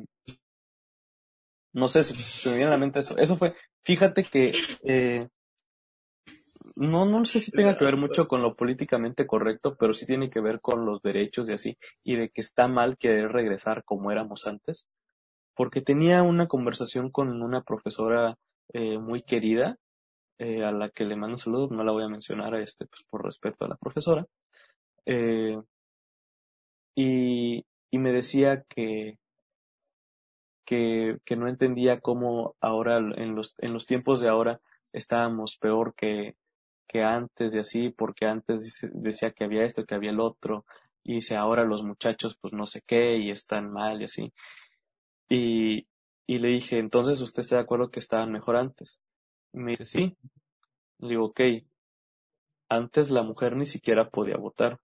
no 1.72 1.88
sé, 1.88 2.02
se 2.02 2.48
me 2.50 2.56
viene 2.56 2.68
a 2.68 2.72
la 2.72 2.78
mente 2.78 2.98
eso. 2.98 3.16
Eso 3.16 3.36
fue, 3.36 3.54
fíjate 3.84 4.24
que 4.24 4.52
eh, 4.84 5.28
no, 6.76 7.04
no 7.04 7.24
sé 7.24 7.40
si 7.40 7.50
tenga 7.50 7.76
que 7.76 7.84
ver 7.84 7.96
mucho 7.96 8.26
con 8.26 8.42
lo 8.42 8.54
políticamente 8.56 9.26
correcto, 9.26 9.76
pero 9.78 9.94
sí 9.94 10.06
tiene 10.06 10.30
que 10.30 10.40
ver 10.40 10.60
con 10.60 10.86
los 10.86 11.02
derechos 11.02 11.48
y 11.48 11.52
así, 11.52 11.78
y 12.04 12.16
de 12.16 12.30
que 12.30 12.40
está 12.40 12.68
mal 12.68 12.96
querer 12.96 13.30
regresar 13.30 13.84
como 13.84 14.10
éramos 14.10 14.46
antes. 14.46 14.86
Porque 15.54 15.82
tenía 15.82 16.22
una 16.22 16.46
conversación 16.46 17.10
con 17.10 17.42
una 17.42 17.62
profesora 17.62 18.36
eh, 18.72 18.98
muy 18.98 19.22
querida, 19.22 19.76
eh, 20.38 20.64
a 20.64 20.72
la 20.72 20.90
que 20.90 21.04
le 21.04 21.16
mando 21.16 21.34
un 21.34 21.38
saludo, 21.38 21.68
no 21.70 21.84
la 21.84 21.92
voy 21.92 22.04
a 22.04 22.08
mencionar 22.08 22.54
este, 22.56 22.86
pues 22.86 23.02
por 23.08 23.24
respeto 23.24 23.64
a 23.64 23.68
la 23.68 23.76
profesora. 23.76 24.26
Eh, 25.06 25.58
y, 26.94 27.64
y 27.90 27.98
me 27.98 28.12
decía 28.12 28.64
que, 28.68 29.18
que, 30.64 31.18
que 31.24 31.36
no 31.36 31.48
entendía 31.48 32.00
cómo 32.00 32.56
ahora, 32.60 32.98
en 32.98 33.34
los, 33.34 33.54
en 33.58 33.72
los 33.72 33.86
tiempos 33.86 34.20
de 34.20 34.28
ahora, 34.28 34.60
estábamos 34.92 35.56
peor 35.56 35.94
que, 35.94 36.36
que 36.88 37.02
antes 37.02 37.54
y 37.54 37.58
así, 37.58 37.90
porque 37.90 38.26
antes 38.26 38.78
decía 38.92 39.30
que 39.32 39.44
había 39.44 39.64
esto, 39.64 39.84
que 39.84 39.94
había 39.94 40.10
el 40.10 40.20
otro, 40.20 40.64
y 41.04 41.14
dice 41.14 41.36
ahora 41.36 41.64
los 41.64 41.82
muchachos 41.82 42.36
pues 42.40 42.52
no 42.52 42.66
sé 42.66 42.82
qué 42.86 43.16
y 43.16 43.30
están 43.30 43.70
mal 43.70 44.00
y 44.00 44.04
así. 44.04 44.32
Y, 45.28 45.86
y 46.26 46.38
le 46.38 46.48
dije, 46.48 46.78
entonces 46.78 47.20
usted 47.20 47.40
está 47.40 47.56
de 47.56 47.62
acuerdo 47.62 47.90
que 47.90 48.00
estaban 48.00 48.32
mejor 48.32 48.56
antes. 48.56 49.00
Me 49.52 49.72
dice, 49.72 49.84
sí. 49.84 50.16
Le 50.98 51.08
digo, 51.08 51.26
ok, 51.26 51.40
antes 52.68 53.10
la 53.10 53.22
mujer 53.22 53.56
ni 53.56 53.66
siquiera 53.66 54.10
podía 54.10 54.36
votar. 54.36 54.80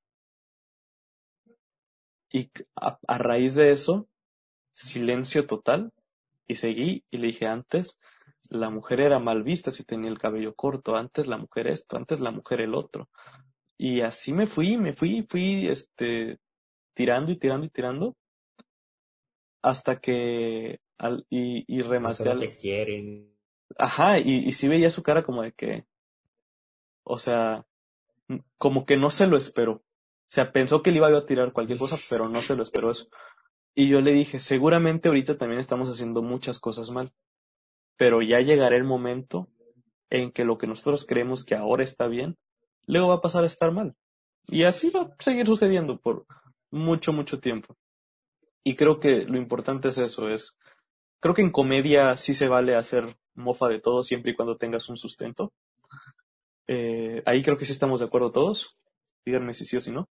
Y 2.31 2.50
a, 2.77 2.98
a 3.07 3.18
raíz 3.18 3.55
de 3.55 3.72
eso, 3.72 4.09
silencio 4.72 5.46
total, 5.46 5.92
y 6.46 6.57
seguí 6.57 7.05
y 7.11 7.18
le 7.18 7.29
dije, 7.29 7.46
antes 7.46 7.98
la 8.50 8.70
mujer 8.70 9.00
era 9.00 9.18
mal 9.18 9.42
vista 9.42 9.70
si 9.70 9.85
tenía 9.85 10.11
el 10.11 10.18
cabello 10.18 10.55
corto, 10.55 10.96
antes 10.96 11.27
la 11.27 11.38
mujer 11.38 11.68
esto, 11.68 11.96
antes 11.96 12.20
la 12.20 12.31
mujer 12.31 12.61
el 12.61 12.74
otro. 12.74 13.09
Y 13.79 14.00
así 14.00 14.33
me 14.33 14.46
fui, 14.46 14.77
me 14.77 14.92
fui, 14.92 15.27
fui, 15.29 15.66
este, 15.66 16.38
tirando 16.94 17.33
y 17.33 17.37
tirando 17.37 17.66
y 17.66 17.70
tirando, 17.70 18.16
hasta 19.62 20.00
que, 20.00 20.81
al, 20.98 21.27
y, 21.31 21.64
y 21.66 21.83
No 21.83 21.88
rematé 21.88 22.16
solo 22.16 22.33
al, 22.33 22.38
te 22.40 22.55
quieren. 22.55 23.34
Ajá, 23.79 24.19
y, 24.19 24.47
y 24.47 24.53
sí 24.53 24.69
veía 24.69 24.91
su 24.91 25.03
cara 25.03 25.23
como 25.23 25.43
de 25.43 25.53
que, 25.53 25.87
o 27.05 27.19
sea, 27.19 27.67
como 28.59 28.87
que 28.87 28.97
no 28.97 29.11
se 29.11 29.27
lo 29.27 29.37
esperó. 29.37 29.73
O 29.73 30.35
sea, 30.35 30.53
pensó 30.53 30.83
que 30.83 30.91
le 30.91 30.99
iba 30.99 31.09
a 31.09 31.27
tirar 31.27 31.53
cualquier 31.53 31.79
cosa, 31.79 31.97
pero 32.09 32.29
no 32.29 32.41
se 32.41 32.57
lo 32.57 32.63
esperó 32.63 32.91
eso. 32.91 33.09
Y 33.75 33.89
yo 33.89 34.01
le 34.01 34.13
dije, 34.13 34.39
seguramente 34.39 35.09
ahorita 35.09 35.37
también 35.37 35.61
estamos 35.61 35.89
haciendo 35.89 36.23
muchas 36.23 36.59
cosas 36.59 36.91
mal, 36.91 37.13
pero 37.97 38.23
ya 38.23 38.41
llegará 38.41 38.77
el 38.77 38.85
momento 38.85 39.49
en 40.11 40.31
que 40.31 40.45
lo 40.45 40.59
que 40.59 40.67
nosotros 40.67 41.05
creemos 41.07 41.45
que 41.45 41.55
ahora 41.55 41.83
está 41.83 42.07
bien, 42.07 42.37
luego 42.87 43.09
va 43.09 43.17
a 43.17 43.21
pasar 43.21 43.45
a 43.45 43.49
estar 43.49 43.73
mal. 43.73 43.97
Y 44.47 44.65
así 44.65 44.91
va 44.91 45.03
a 45.03 45.17
seguir 45.19 45.47
sucediendo 45.47 45.99
por 45.99 46.27
mucho, 46.71 47.13
mucho 47.13 47.41
tiempo. 47.41 47.77
Y 48.63 48.77
creo 48.77 49.01
que 49.01 49.25
lo 49.25 49.39
importante 49.39 49.89
es 49.89 49.99
eso, 49.99 50.29
es, 50.29 50.57
creo 51.21 51.35
que 51.35 51.43
en 51.43 51.51
comedia 51.51 52.17
sí 52.17 52.35
se 52.35 52.49
vale 52.49 52.77
hacer 52.77 53.17
mofa 53.35 53.68
de 53.68 53.81
todo 53.81 54.03
siempre 54.03 54.33
y 54.33 54.35
cuando 54.35 54.57
tengas 54.57 54.88
un 54.88 54.97
sustento. 54.97 55.53
Eh, 56.66 57.23
ahí 57.27 57.42
creo 57.42 57.59
que 57.59 57.66
sí 57.66 57.73
estamos 57.73 58.01
de 58.01 58.07
acuerdo 58.07 58.33
todos. 58.33 58.77
Díganme 59.25 59.55
si 59.55 59.64
sí 59.64 59.77
o 59.77 59.81
si 59.81 59.90
no. 59.90 60.09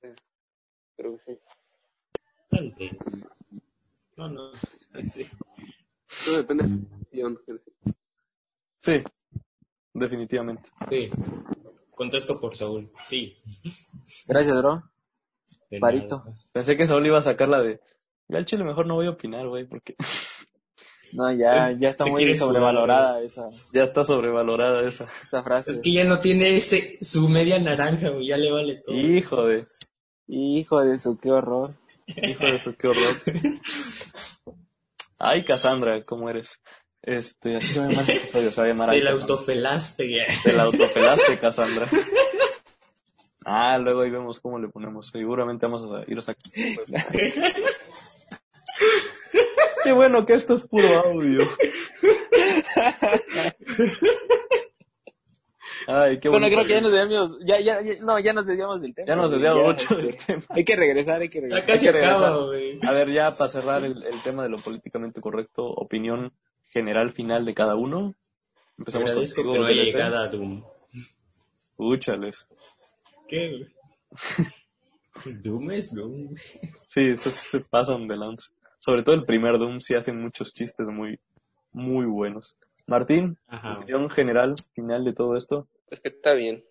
Sí, 0.00 0.08
creo 0.96 1.18
que 1.18 1.34
sí. 1.34 1.40
Tal 2.50 2.74
vez. 2.78 2.92
No, 4.16 4.28
no. 4.28 4.52
Sí. 5.06 5.26
Todo 6.24 6.36
depende 6.38 6.64
de 6.64 7.22
la. 7.22 7.60
Sí, 8.80 9.02
definitivamente. 9.92 10.68
sí. 10.88 11.10
Contesto 11.90 12.40
por 12.40 12.56
Saúl. 12.56 12.90
Sí. 13.04 13.40
Gracias, 14.26 14.56
bro. 14.56 14.82
Parito. 15.80 16.24
Pensé 16.52 16.76
que 16.76 16.86
Saúl 16.86 17.06
iba 17.06 17.18
a 17.18 17.22
sacar 17.22 17.48
la 17.48 17.62
de, 17.62 17.80
ya 18.28 18.38
al 18.38 18.44
chile 18.44 18.64
mejor 18.64 18.86
no 18.86 18.94
voy 18.94 19.06
a 19.06 19.10
opinar, 19.10 19.46
güey, 19.46 19.64
porque 19.64 19.96
No, 21.14 21.32
ya, 21.32 21.70
ya 21.70 21.88
está 21.90 22.06
muy 22.06 22.36
sobrevalorada 22.36 23.20
esa, 23.22 23.48
ya 23.72 23.84
está 23.84 24.02
sobrevalorada 24.02 24.82
esa. 24.86 25.06
esa 25.22 25.44
frase. 25.44 25.70
Es 25.70 25.78
que 25.80 25.92
ya 25.92 26.04
no 26.04 26.18
tiene 26.18 26.56
ese, 26.56 26.98
su 27.00 27.28
media 27.28 27.60
naranja, 27.60 28.08
güey. 28.08 28.26
Ya 28.26 28.36
le 28.36 28.50
vale 28.50 28.82
todo. 28.84 28.96
Hijo 28.96 29.44
de, 29.46 29.64
Hijo 30.26 30.80
de 30.80 30.98
su, 30.98 31.16
qué 31.18 31.30
horror. 31.30 31.72
hijo 32.08 32.44
de 32.46 32.58
su, 32.58 32.74
qué 32.74 32.88
horror. 32.88 33.14
Ay, 35.18 35.44
Cassandra, 35.44 36.04
¿cómo 36.04 36.28
eres? 36.28 36.60
Este, 37.00 37.56
así 37.56 37.68
se 37.68 37.80
va 37.80 37.86
a 37.86 37.88
llamar 37.90 38.02
este 38.10 38.16
episodio, 38.16 38.50
se 38.50 38.60
va 38.60 38.66
a 38.66 38.70
llamar 38.70 38.90
Del 38.90 39.04
Cassandra. 39.04 39.22
autofelaste, 39.34 40.08
güey. 40.08 40.26
Te 40.42 40.52
la 40.52 40.62
autopelaste, 40.64 41.38
Cassandra. 41.38 41.86
Ah, 43.46 43.76
luego 43.78 44.00
ahí 44.00 44.10
vemos 44.10 44.40
cómo 44.40 44.58
le 44.58 44.68
ponemos. 44.68 45.08
Seguramente 45.12 45.66
vamos 45.66 45.82
a 45.82 46.10
ir 46.10 46.18
a 46.18 46.22
sacar. 46.22 46.42
Qué 49.84 49.92
bueno 49.92 50.24
que 50.26 50.34
esto 50.34 50.54
es 50.54 50.62
puro 50.62 50.86
audio. 51.04 51.42
Ay, 55.86 56.18
qué 56.18 56.28
bueno, 56.30 56.46
creo 56.46 56.62
que 56.62 56.68
ya 56.70 56.80
nos 56.80 56.92
desviamos, 56.92 57.36
ya, 57.44 57.60
ya, 57.60 57.82
ya- 57.82 58.00
no, 58.00 58.18
ya 58.18 58.32
nos 58.32 58.46
desviamos 58.46 58.80
del 58.80 58.94
tema. 58.94 59.06
Ya 59.08 59.16
nos 59.16 59.28
güey, 59.30 59.42
desviamos 59.42 59.62
ya, 59.62 59.68
mucho 59.88 59.94
del 59.96 60.08
este, 60.10 60.24
tema. 60.32 60.44
Hay 60.48 60.64
que 60.64 60.76
regresar, 60.76 61.20
hay 61.20 61.28
que 61.28 61.40
regresar. 61.42 61.60
Ya 61.60 61.66
casi 61.66 61.86
Hay 61.86 61.92
que 61.92 61.98
regresar. 61.98 62.22
acaba, 62.24 62.44
güey. 62.46 62.78
A 62.82 62.92
ver, 62.92 63.12
ya 63.12 63.36
para 63.36 63.48
cerrar 63.50 63.84
el, 63.84 64.02
el 64.02 64.22
tema 64.22 64.44
de 64.44 64.48
lo 64.48 64.56
políticamente 64.58 65.20
correcto, 65.20 65.66
opinión 65.66 66.32
general 66.70 67.12
final 67.12 67.44
de 67.44 67.54
cada 67.54 67.74
uno. 67.74 68.14
Empezamos 68.78 69.10
Agradezco 69.10 69.42
que 69.42 69.58
no 69.58 69.64
haya 69.66 69.82
DLC. 69.82 69.92
llegado 69.92 70.16
a 70.18 70.28
Doom. 70.28 70.64
Úchales. 71.76 72.46
¿Qué, 73.28 73.50
güey? 73.50 75.34
Doom 75.42 75.70
es 75.72 75.94
Doom. 75.94 76.34
Sí, 76.82 77.00
eso 77.02 77.30
sí 77.30 77.46
se 77.50 77.60
pasan 77.60 78.08
de 78.08 78.16
lance. 78.16 78.50
Sobre 78.84 79.02
todo 79.02 79.16
el 79.16 79.24
primer 79.24 79.58
Doom 79.58 79.80
sí 79.80 79.94
hacen 79.94 80.20
muchos 80.20 80.52
chistes 80.52 80.90
muy, 80.90 81.18
muy 81.72 82.04
buenos. 82.04 82.54
Martín, 82.86 83.38
Ajá. 83.46 83.78
opinión 83.78 84.10
general 84.10 84.54
final 84.74 85.06
de 85.06 85.14
todo 85.14 85.38
esto. 85.38 85.68
Es 85.88 86.00
que 86.00 86.08
está 86.10 86.34
bien. 86.34 86.62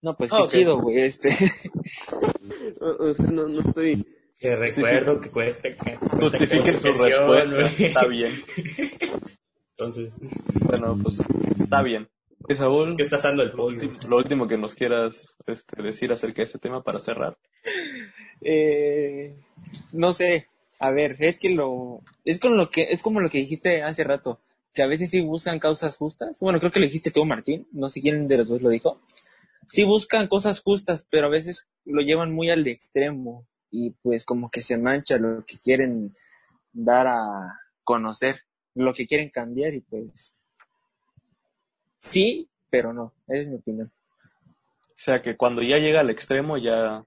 No, 0.00 0.16
pues 0.16 0.32
Ah, 0.32 0.42
qué 0.42 0.58
chido, 0.58 0.80
güey, 0.80 1.00
este. 1.00 1.30
O, 2.80 3.08
o 3.10 3.14
sea, 3.14 3.26
no, 3.26 3.48
no 3.48 3.58
estoy... 3.60 4.06
Que 4.38 4.54
recuerdo 4.54 5.20
que 5.20 5.30
cuesta. 5.30 5.68
cuesta 5.76 6.06
Justifiquen 6.20 6.78
su 6.78 6.92
respuesta. 6.92 7.52
güey. 7.52 7.66
Está 7.88 8.06
bien. 8.06 8.32
Entonces, 9.76 10.14
Bueno, 10.60 10.96
pues 11.02 11.18
está 11.60 11.82
bien. 11.82 12.08
Saúl, 12.54 12.90
es 12.90 12.94
que 12.96 13.02
estás 13.02 13.24
dando 13.24 13.42
el 13.42 13.52
último, 13.58 13.92
lo 14.08 14.16
último 14.18 14.46
que 14.46 14.56
nos 14.56 14.76
quieras 14.76 15.34
este, 15.46 15.82
decir 15.82 16.12
acerca 16.12 16.36
de 16.36 16.44
este 16.44 16.58
tema 16.60 16.82
para 16.84 17.00
cerrar. 17.00 17.36
Eh, 18.40 19.36
no 19.92 20.12
sé, 20.12 20.46
a 20.78 20.90
ver, 20.90 21.16
es 21.18 21.38
que 21.38 21.50
lo, 21.50 22.02
es 22.24 22.38
con 22.38 22.56
lo 22.56 22.70
que, 22.70 22.88
es 22.90 23.02
como 23.02 23.20
lo 23.20 23.30
que 23.30 23.38
dijiste 23.38 23.82
hace 23.82 24.04
rato, 24.04 24.40
que 24.72 24.82
a 24.82 24.86
veces 24.86 25.10
sí 25.10 25.20
buscan 25.20 25.58
causas 25.58 25.96
justas. 25.96 26.38
Bueno, 26.40 26.60
creo 26.60 26.70
que 26.70 26.80
lo 26.80 26.86
dijiste 26.86 27.10
tú, 27.10 27.24
Martín, 27.24 27.66
no 27.72 27.88
sé 27.88 28.00
quién 28.00 28.28
de 28.28 28.38
los 28.38 28.48
dos 28.48 28.62
lo 28.62 28.68
dijo. 28.68 29.00
Sí 29.68 29.84
buscan 29.84 30.28
cosas 30.28 30.62
justas, 30.62 31.06
pero 31.10 31.26
a 31.26 31.30
veces 31.30 31.68
lo 31.84 32.00
llevan 32.00 32.32
muy 32.32 32.50
al 32.50 32.66
extremo 32.66 33.46
y 33.70 33.90
pues 33.90 34.24
como 34.24 34.50
que 34.50 34.62
se 34.62 34.78
mancha 34.78 35.18
lo 35.18 35.44
que 35.44 35.58
quieren 35.58 36.14
dar 36.72 37.08
a 37.08 37.60
conocer, 37.82 38.42
lo 38.74 38.94
que 38.94 39.06
quieren 39.06 39.30
cambiar 39.30 39.74
y 39.74 39.80
pues 39.80 40.34
sí, 41.98 42.48
pero 42.70 42.92
no, 42.92 43.12
esa 43.26 43.42
es 43.42 43.48
mi 43.48 43.56
opinión. 43.56 43.90
O 44.90 45.00
sea 45.00 45.22
que 45.22 45.36
cuando 45.36 45.62
ya 45.62 45.78
llega 45.78 46.00
al 46.00 46.10
extremo 46.10 46.56
ya... 46.56 47.04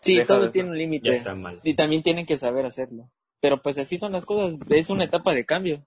Sí, 0.00 0.14
Deja 0.16 0.26
todo 0.26 0.40
de- 0.46 0.50
tiene 0.50 0.70
un 0.70 0.78
límite. 0.78 1.10
está 1.10 1.34
mal. 1.34 1.58
Y 1.64 1.74
también 1.74 2.02
tienen 2.02 2.26
que 2.26 2.36
saber 2.38 2.64
hacerlo. 2.66 3.10
Pero 3.40 3.60
pues 3.62 3.78
así 3.78 3.98
son 3.98 4.12
las 4.12 4.26
cosas. 4.26 4.58
Es 4.68 4.90
una 4.90 5.04
etapa 5.04 5.34
de 5.34 5.44
cambio. 5.44 5.84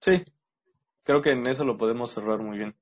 Sí, 0.00 0.22
creo 1.04 1.20
que 1.22 1.32
en 1.32 1.46
eso 1.46 1.64
lo 1.64 1.76
podemos 1.76 2.12
cerrar 2.12 2.38
muy 2.40 2.58
bien. 2.58 2.74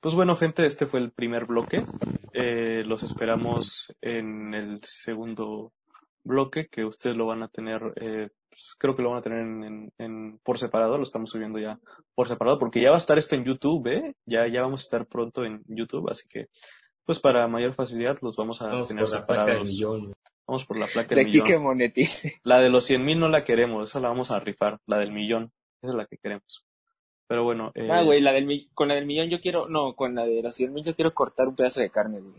Pues 0.00 0.14
bueno, 0.14 0.36
gente, 0.36 0.64
este 0.66 0.86
fue 0.86 1.00
el 1.00 1.10
primer 1.12 1.46
bloque. 1.46 1.84
Eh, 2.32 2.82
los 2.86 3.02
esperamos 3.02 3.92
en 4.02 4.54
el 4.54 4.80
segundo 4.84 5.72
bloque, 6.22 6.66
que 6.70 6.84
ustedes 6.84 7.16
lo 7.16 7.26
van 7.26 7.42
a 7.42 7.48
tener, 7.48 7.80
eh, 7.96 8.28
pues, 8.50 8.74
creo 8.78 8.94
que 8.96 9.02
lo 9.02 9.10
van 9.10 9.18
a 9.20 9.22
tener 9.22 9.38
en, 9.40 9.64
en- 9.64 9.92
en- 9.98 10.38
por 10.44 10.58
separado, 10.58 10.96
lo 10.96 11.04
estamos 11.04 11.30
subiendo 11.30 11.58
ya 11.58 11.78
por 12.14 12.28
separado, 12.28 12.58
porque 12.58 12.80
ya 12.80 12.90
va 12.90 12.96
a 12.96 12.98
estar 12.98 13.16
esto 13.18 13.36
en 13.36 13.44
YouTube, 13.44 13.86
¿eh? 13.88 14.14
Ya, 14.26 14.46
ya 14.48 14.62
vamos 14.62 14.80
a 14.82 14.84
estar 14.84 15.06
pronto 15.06 15.44
en 15.44 15.62
YouTube, 15.68 16.10
así 16.10 16.26
que, 16.28 16.46
pues 17.06 17.18
para 17.20 17.46
mayor 17.48 17.72
facilidad 17.74 18.18
los 18.20 18.36
vamos 18.36 18.60
a 18.60 18.66
Vamos 18.68 18.88
tener 18.88 19.04
por 19.04 19.12
la 19.14 19.26
placa 19.26 19.44
del 19.44 19.48
separados. 19.52 19.68
millón. 19.68 20.14
Vamos 20.46 20.64
por 20.66 20.76
la 20.78 20.86
placa 20.86 21.08
De 21.08 21.14
del 21.16 21.24
aquí 21.26 21.32
millón. 21.34 21.46
que 21.48 21.58
monetice. 21.58 22.40
La 22.44 22.60
de 22.60 22.68
los 22.68 22.84
100 22.84 23.04
mil 23.04 23.18
no 23.18 23.28
la 23.28 23.42
queremos, 23.44 23.88
esa 23.88 23.98
la 24.00 24.08
vamos 24.08 24.30
a 24.30 24.38
rifar, 24.38 24.78
la 24.86 24.98
del 24.98 25.10
millón, 25.12 25.50
esa 25.82 25.92
es 25.92 25.96
la 25.96 26.06
que 26.06 26.18
queremos. 26.18 26.64
Pero 27.28 27.42
bueno, 27.42 27.72
eh, 27.74 27.88
Ah, 27.90 28.02
güey, 28.02 28.20
la 28.20 28.32
del 28.32 28.68
con 28.74 28.86
la 28.88 28.94
del 28.94 29.06
millón 29.06 29.28
yo 29.28 29.40
quiero, 29.40 29.68
no, 29.68 29.94
con 29.94 30.14
la 30.14 30.24
de 30.26 30.42
los 30.42 30.54
100 30.54 30.72
mil 30.72 30.84
yo 30.84 30.94
quiero 30.94 31.12
cortar 31.14 31.48
un 31.48 31.56
pedazo 31.56 31.80
de 31.80 31.90
carne, 31.90 32.20
güey. 32.20 32.34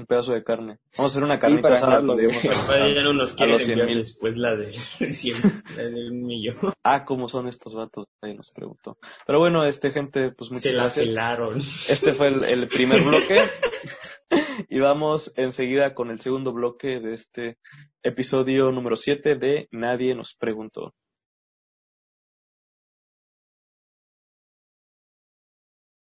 Un 0.00 0.06
pedazo 0.06 0.32
de 0.32 0.42
carne. 0.44 0.78
Vamos 0.96 1.12
a 1.12 1.14
hacer 1.14 1.22
una 1.24 1.36
Sí, 1.36 1.40
carnita 1.42 1.62
para 1.62 1.74
asada 1.76 1.92
asarlo, 1.92 2.08
donde 2.08 2.24
güey. 2.26 2.36
vamos 2.38 2.44
a- 2.46 2.74
Después 2.74 2.94
ya 2.94 3.02
no 3.02 3.12
nos 3.12 3.32
a 3.32 3.36
quieren 3.36 3.52
los 3.54 3.62
100 3.62 3.70
enviar 3.72 3.88
mil. 3.88 3.98
después 3.98 4.36
la 4.36 4.56
de 4.56 4.72
100, 5.12 5.36
la 5.76 5.82
de 5.84 6.08
un 6.10 6.20
millón. 6.22 6.56
Ah, 6.84 7.04
¿cómo 7.04 7.28
son 7.28 7.48
estos 7.48 7.74
vatos? 7.74 8.06
Ahí 8.22 8.34
nos 8.34 8.50
preguntó. 8.50 8.98
Pero 9.26 9.38
bueno, 9.38 9.64
este 9.64 9.90
gente, 9.92 10.32
pues 10.32 10.50
muchas 10.50 10.62
Se 10.62 10.72
la 10.72 10.82
gracias. 10.84 11.06
pelaron. 11.06 11.58
Este 11.58 12.12
fue 12.12 12.28
el, 12.28 12.44
el 12.44 12.66
primer 12.68 13.02
bloque. 13.02 13.40
y 14.68 14.78
vamos 14.78 15.32
enseguida 15.36 15.94
con 15.94 16.10
el 16.10 16.20
segundo 16.20 16.52
bloque 16.52 17.00
de 17.00 17.14
este 17.14 17.58
episodio 18.02 18.70
número 18.70 18.96
7 18.96 19.34
de 19.36 19.68
Nadie 19.72 20.14
nos 20.14 20.34
preguntó. 20.34 20.94